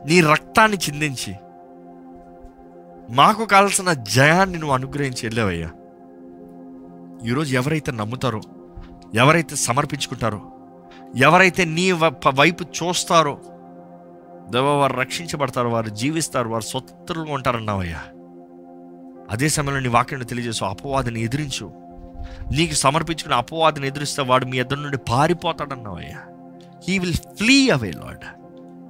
నీ 0.06 0.22
రక్తాన్ని 0.22 0.78
చిందించి 0.78 1.34
మాకు 3.12 3.46
కావాల్సిన 3.46 3.94
జయాన్ని 4.10 4.58
నువ్వు 4.58 4.76
అనుగ్రహించి 4.76 5.26
వెళ్ళావయ్యా. 5.28 5.70
ఈరోజు 7.28 7.56
ఎవరైతే 7.56 7.92
నమ్ముతారో 7.92 8.42
ఎవరైతే 9.14 9.56
సమర్పించుకుంటారో 9.56 10.40
ఎవరైతే 11.18 11.66
నీ 11.66 11.92
వైపు 11.92 12.64
చూస్తారో 12.64 13.40
దేవ 14.52 14.66
వారు 14.66 14.94
రక్షించబడతారు 14.94 15.68
వారు 15.68 15.90
జీవిస్తారు 15.90 16.50
వారు 16.50 16.64
స్వతంత్రులుగా 16.64 17.34
ఉంటారన్నావయ్యా. 17.34 18.02
అదే 19.32 19.50
సమయంలో 19.50 19.80
నీ 19.80 19.88
వాక్యాన్ని 19.88 20.28
తెలియజేసు 20.28 20.66
అపవాదిని 20.66 21.22
ఎదిరించు. 21.22 21.72
నీకు 22.52 22.74
సమర్పించుకున్న 22.74 23.36
అపవాదిని 23.36 23.88
ఎదిరిస్తే 23.88 24.22
వాడు 24.22 24.46
మీ 24.46 24.60
ఇద్దరు 24.60 24.80
నుండి 24.80 24.98
పారిపోతాడన్నావయ్యా. 24.98 26.18
He 26.88 27.00
will 27.00 27.14
flee 27.14 27.70
away 27.70 27.92
Lord 27.92 28.26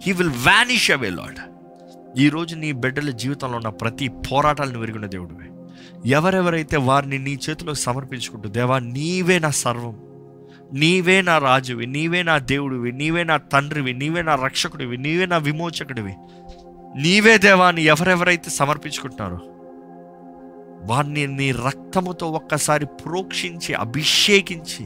he 0.03 0.11
will 0.11 0.29
vanish 0.29 0.91
away 0.91 1.09
Lord 1.09 1.39
ఈరోజు 2.19 2.55
నీ 2.55 2.71
బిడ్డల 2.71 3.09
జీవితంలో 3.09 3.57
ఉన్న 3.57 3.69
ప్రతి 3.69 4.07
పోరాటాలను 4.07 4.79
విరిగిన 4.79 5.05
దేవుడివి. 5.05 5.49
ఎవరెవరైతే 6.09 6.77
వారిని 6.77 7.17
నీ 7.17 7.39
చేతిలోకి 7.49 7.79
సమర్పించుకుంటూ 7.79 8.49
దేవా 8.49 8.79
నీవే 8.79 9.39
నా 9.39 9.49
సర్వం. 9.49 10.08
నీవే 10.73 11.21
నా 11.21 11.37
రాజువి 11.37 11.85
నీవే 11.85 12.23
నా 12.23 12.37
దేవుడివి 12.37 12.91
నీవే 12.91 13.23
నా 13.23 13.37
తండ్రివి 13.37 13.93
నీవే 13.93 14.21
నా 14.21 14.35
రక్షకుడివి 14.35 14.97
నీవే 14.97 15.25
నా 15.25 15.37
విమోచకుడివి. 15.37 16.13
నీవే 16.95 17.37
దేవాన్ని 17.37 17.83
ఎవరెవరైతే 17.83 18.49
సమర్పించుకుంటున్నారో 18.49 19.39
వారిని 20.85 21.27
నీ 21.27 21.51
రక్తముతో 21.51 22.27
ఒక్కసారి 22.27 22.85
ప్రోక్షించి 22.85 23.73
అభిషేకించి 23.73 24.85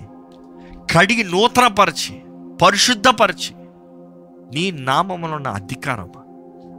కడిగి 0.97 1.23
నూతనపరిచి 1.23 2.21
పరిశుద్ధపరిచి 2.61 3.53
నీ 4.53 4.71
నామములో 4.71 5.35
ఉన్న 5.35 5.47
అధికారం. 5.47 6.09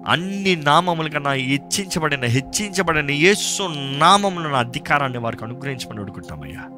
అన్ని 0.08 0.56
నామములుగా 0.56 1.14
కన్నా 1.14 1.32
హెచ్చించబడిన 1.32 2.24
హెచ్చించబడిన 2.24 3.10
యేసు 3.10 3.62
నామములు 3.98 4.44
ఉన్న 4.44 4.56
అధికారాన్ని 4.56 5.18
వారికి 5.18 5.44
అనుగ్రహించమని 5.44 6.00
అడుగుతామయ్యా. 6.00 6.73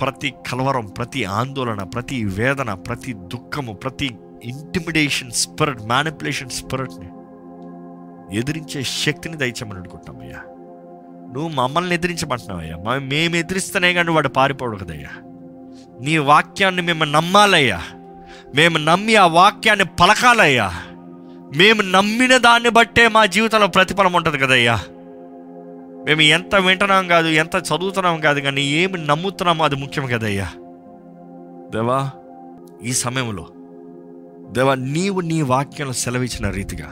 ప్రతి 0.00 0.34
కలవరం 0.50 0.86
ప్రతి 0.86 1.24
ఆందోళన 1.24 1.82
ప్రతి 1.82 2.24
వేదన 2.24 2.74
ప్రతి 2.74 3.12
దుఃఖము 3.12 3.72
ప్రతి 3.72 4.16
ఇంటిమిడేషన్ 4.44 5.30
స్పిరిట్ 5.30 5.82
మ్యానిపులేషన్ 5.82 6.50
స్పిరిట్ని 6.50 7.08
ఎదిరించే 8.38 8.82
శక్తిని 8.82 9.36
దయచేయమని 9.36 9.78
అనుకుంటామయ్యా 9.78 10.40
నువ్వు 11.32 11.48
మమ్మల్ని 11.48 11.94
ఎదిరించమంటున్నావయ్యా 11.94 12.76
మేము 12.98 13.36
ఎదిరిస్తేనే 13.36 13.92
కానీ 13.92 14.10
వాడు 14.10 14.28
పారిపోడు 14.28 14.76
కదయ్యా 14.76 15.10
నీ 16.00 16.18
వాక్యాన్ని 16.18 16.82
మేము 16.82 17.04
నమ్మాలయ్యా. 17.04 17.80
మేము 18.54 18.78
నమ్మి 18.78 19.16
ఆ 19.16 19.26
వాక్యాన్ని 19.26 19.84
పలకాలయ్యా. 19.84 20.70
మేము 21.56 21.82
నమ్మిన 21.82 22.36
దాన్ని 22.36 22.68
బట్టే 22.68 23.08
మా 23.08 23.26
జీవితంలో 23.26 23.66
ప్రతిఫలం 23.66 24.12
ఉంటుంది 24.12 24.38
కదయ్యా 24.38 24.78
మేము 26.06 26.20
ఎంత 26.20 26.54
వింటున్నాం 26.56 27.08
కాదు 27.08 27.28
ఎంత 27.28 27.56
చదువుతున్నాం 27.56 28.20
కాదు 28.20 28.40
కానీ 28.40 28.60
ఏమి 28.60 28.98
నమ్ముతున్నామో 29.06 29.64
అది 29.64 29.76
ముఖ్యం 29.76 30.06
కదయ్యా. 30.06 30.48
దేవా 31.70 32.10
ఈ 32.82 32.92
సమయంలో 32.92 33.46
దేవా 34.52 34.74
నీవు 34.74 35.20
నీ 35.20 35.42
వాక్యంలో 35.42 35.92
సెలవిచ్చిన 35.92 36.50
రీతిగా 36.50 36.90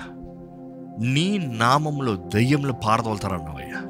నీ 1.04 1.38
నామంలో 1.38 2.16
దయ్యంలో 2.34 2.72
పారదోలుతారన్నావయ్యా. 2.72 3.80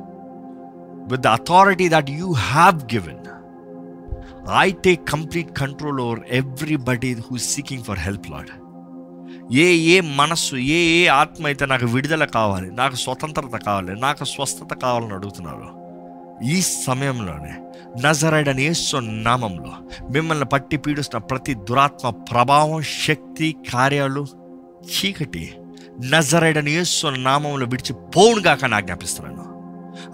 With 1.11 1.21
the 1.21 1.27
authority 1.27 1.89
that 1.89 2.11
you 2.11 2.33
have 2.33 2.95
given 2.95 3.23
I 4.59 4.71
take 4.85 5.09
complete 5.09 5.59
control 5.59 6.01
over 6.01 6.21
everybody 6.31 7.15
who 7.15 7.37
seeking 7.37 7.83
for 7.83 7.99
help 7.99 8.31
Lord 8.31 8.51
ఏ 9.53 9.77
ఏ 9.77 10.01
మనస్సు 10.01 10.57
ఏ 10.57 11.03
ఏ 11.03 11.07
ఆత్మ 11.07 11.47
అయితే 11.47 11.67
నాకు 11.67 11.87
విడుదల 11.87 12.25
కావాలి 12.25 12.71
నాకు 12.71 12.97
స్వతంత్రత 12.97 13.57
కావాలి 13.57 14.01
నాకు 14.01 14.25
స్వస్థత 14.25 14.75
కావాలని 14.75 15.13
అడుగుతున్నారు 15.13 15.87
ఈ 16.45 16.63
సమయంలోనే 16.63 17.55
నజరైడ్ 18.07 18.49
అని 18.49 18.63
యేసు 18.63 18.97
నామంలో 18.97 19.73
మిమ్మల్ని 20.11 20.45
పట్టి 20.45 20.77
పీడిస్తున్న 20.77 21.25
ప్రతి 21.25 21.55
దురాత్మ 21.55 22.11
ప్రభావం 22.11 22.83
శక్తి 22.83 23.57
కార్యాలు 23.73 24.27
చీకటి 24.85 25.55
నజరైడ్ 26.05 26.59
అని 26.59 26.71
యేసు 26.71 27.07
నామంలో 27.07 27.67
విడిచి 27.67 27.93
పోవునుగా 27.93 28.55
కానీ 28.55 28.75
ఆజ్ఞాపిస్తున్నాను. 28.75 29.45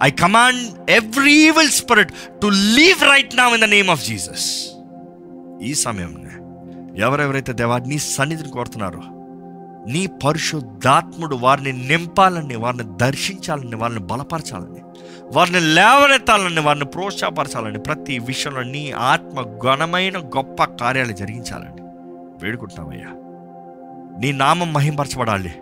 I 0.03 0.11
command 0.11 0.91
every 0.91 1.33
evil 1.33 1.69
spirit 1.69 2.11
to 2.41 2.47
leave 2.47 3.03
right 3.03 3.35
now 3.35 3.47
in 3.47 3.61
the 3.61 3.63
name 3.63 3.89
of 3.89 4.05
Jesus 4.05 4.69
ఈ 5.61 5.73
సమయంలో 5.73 6.23
ఎవరెవరైతే 7.05 7.53
దేవా 7.53 7.79
నీ 7.79 7.97
సన్నిధిని 7.97 8.49
కోరుతున్నారో 8.49 9.22
నీ 9.87 10.07
పరిశుద్ధాత్ముడు 10.07 11.35
వారిని 11.35 11.87
నింపాలని 11.87 12.55
వారిని 12.55 12.83
దర్శించాలని 12.97 13.75
వారిని 13.75 13.99
బలపరచాలని 13.99 14.79
వారిని 15.33 15.59
లేవనెత్తాలని 15.59 16.59
వారిని 16.59 16.85
ప్రోత్సాహపరచాలని 16.85 17.79
ప్రతి 17.79 18.19
విషయంలో 18.19 18.63
నీ 18.63 18.91
ఆత్మ 18.91 19.41
ఘనమైన 19.41 20.17
గొప్ప 20.17 20.63
కార్యాలు 20.63 21.11
జరిగించాలని 21.11 21.81
వేడుకుంటున్నామయ్యా. 22.43 23.07
నీ 24.19 24.31
నామం 24.31 24.73
మహింపరచబడాలి. 24.73 25.53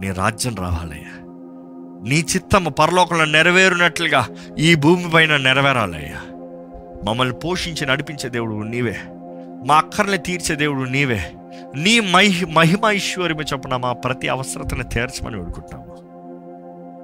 నీ 0.00 0.12
రాజ్యం 0.12 0.54
రావాలయ్యా. 0.54 1.26
నీ 2.08 2.24
చిత్తము 2.34 2.70
పరలోకంలో 2.70 3.24
నెరవేరునట్లుగా 3.24 4.28
ఈ 4.58 4.74
భూమి 4.74 5.10
పైన 5.10 5.36
నెరవేరాలయ్యా. 5.36 6.20
మమ్మల్ని 7.04 7.34
పోషించి 7.34 7.86
నడిపించే 7.86 8.30
దేవుడు 8.30 8.54
నీవే. 8.54 8.96
మా 9.66 9.76
అక్కర్ని 9.76 10.18
తీర్చే 10.18 10.56
దేవుడు 10.56 10.88
నీవే. 10.88 11.32
నీ 11.76 12.00
మహి 12.00 12.46
మహిమ 12.46 12.86
ఐశ్వర్యము 12.86 13.42
చొప్పున 13.42 13.76
మా 13.76 13.92
ప్రతి 13.92 14.28
అవసరతను 14.28 14.82
తీర్చమని 14.82 15.36
వేడుకుంటాము. 15.36 15.96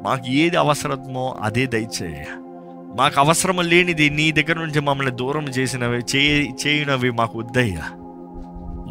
మాకు 0.02 0.28
ఏది 0.28 0.56
అవసరమో 0.56 1.36
అదే 1.42 1.66
దయచేయ. 1.66 2.24
మాకు 2.96 3.20
అవసరం 3.20 3.60
లేనిది 3.60 4.10
నీ 4.10 4.32
దగ్గర 4.32 4.58
నుంచి 4.58 4.80
మమ్మల్ని 4.80 5.16
దూరం 5.16 5.44
చేసినవి 5.44 6.16
చే 6.16 6.50
చేయనవి 6.66 7.10
మాకు 7.10 7.38
వద్దయ్యా. 7.38 7.84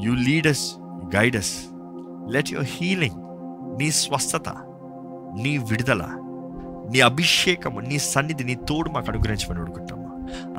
You 0.03 0.13
lead us 0.13 0.71
guide us 1.15 1.53
let 2.30 2.53
your 2.53 2.67
healing 2.69 3.15
నీ 3.80 3.91
స్వస్థత 3.91 4.49
నీ 5.41 5.58
విడుదల 5.58 6.06
నీ 6.91 6.99
అభిషేకము 6.99 7.80
నీ 7.80 7.97
సన్నిధి 7.97 8.43
నీ 8.43 8.56
తోడు 8.56 8.89
మాకు 8.89 9.06
అనుగ్రహించమని 9.10 9.62
అడుగుతాము 9.62 9.96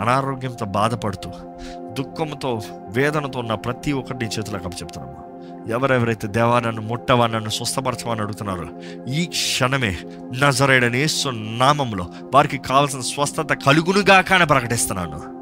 అనారోగ్యంతో 0.01 0.67
బాధపడుతూ 0.67 1.31
దుఃఖంతో 1.79 2.63
వేదనతో 2.89 3.41
ఉన్న 3.41 3.55
ప్రతి 3.55 3.93
ఒక్కటి 3.93 4.25
నీ 4.25 4.31
చేతులకు 4.39 4.69
చెప్తున్నాము 4.69 5.29
ఎవరెవరైతే 5.69 6.29
దేవా 6.29 6.61
నన్ను 6.61 6.83
ముట్టవా 6.83 7.27
నన్ను 7.27 7.51
స్వస్థపరచమని 7.51 8.21
అడుగుతున్నారో 8.21 8.67
ఈ 9.09 9.27
క్షణమే 9.27 9.97
నజరేడని 10.41 10.99
యేసు 10.99 11.29
నామంలో 11.29 12.07
వారికి 12.35 12.59
కావాల్సిన 12.59 13.01
స్వస్థత 13.01 13.53
కలుగునుగా 13.67 14.21
కానీ 14.21 14.45
ప్రకటిస్తున్నాను. 14.45 15.39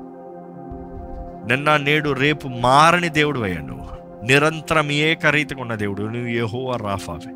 నిన్న 1.46 1.76
నేడు 1.76 2.10
రేపు 2.10 2.48
మారని 2.48 3.08
దేవుడు 3.08 3.40
అయ్యాను 3.40 3.66
నువ్వు. 3.66 3.86
నిరంతరం 4.24 4.90
ఏకరీతిగా 4.90 5.60
ఉన్న 5.60 5.74
దేవుడు 5.74 6.02
నువ్వు 6.02 6.28
ఏహో 6.28 6.76
రాఫావే. 6.76 7.34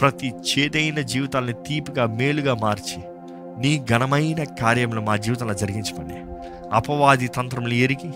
ప్రతి 0.00 0.28
చేదైన 0.28 1.00
జీవితాల్ని 1.00 1.52
తీపిగా 1.52 2.06
మేలుగా 2.06 2.54
మార్చి 2.54 3.02
నీ 3.60 3.84
ఘనమైన 3.90 4.44
కార్యములు 4.44 5.00
మా 5.00 5.16
జీవితంలో 5.16 5.54
జరిగించమని 5.54 6.16
అపవాది 6.72 7.28
తంత్రములు 7.28 7.74
ఎరిగి 7.74 8.10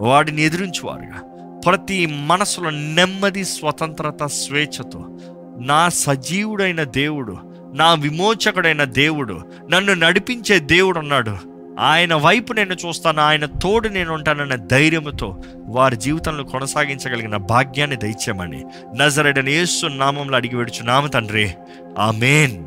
వాడిని 0.00 0.42
ఎదిరించువారుగా. 0.42 1.22
ప్రతి 1.66 2.06
మనసులో 2.06 2.70
నెమ్మది 2.70 3.44
స్వతంత్రత 3.44 4.24
స్వేచ్ఛతో 4.24 5.18
నా 5.60 5.88
సజీవుడైన 5.88 6.82
దేవుడు 6.82 7.36
నా 7.74 7.94
విమోచకుడైన 7.94 8.84
దేవుడు 8.84 9.40
నన్ను 9.70 9.94
నడిపించే 9.94 10.58
దేవుడు 10.58 10.98
ఉన్నాడు 10.98 11.36
ఆయన 11.80 12.14
వైపు 12.14 12.52
నేను 12.52 12.74
చూస్తాను 12.74 13.22
ఆయన 13.22 13.46
తోడు 13.46 13.88
నేను 13.88 14.14
ఉంటానన్న 14.14 14.54
ధైర్యంతో 14.54 15.42
వారి 15.66 15.96
జీవితంలో 15.96 16.44
కొనసాగించగలిగిన 16.44 17.36
భాగ్యాన్ని 17.36 17.96
దయచేయమని 17.96 18.64
నజరడని 18.96 19.52
యేసు 19.52 19.86
నామంలో 19.86 20.36
అడిగి 20.36 20.56
విడుచు 20.56 20.84
నామ 20.84 21.06
తండ్రి. 21.06 21.54
ఆ 21.98 22.06
ఆమెన్. 22.06 22.64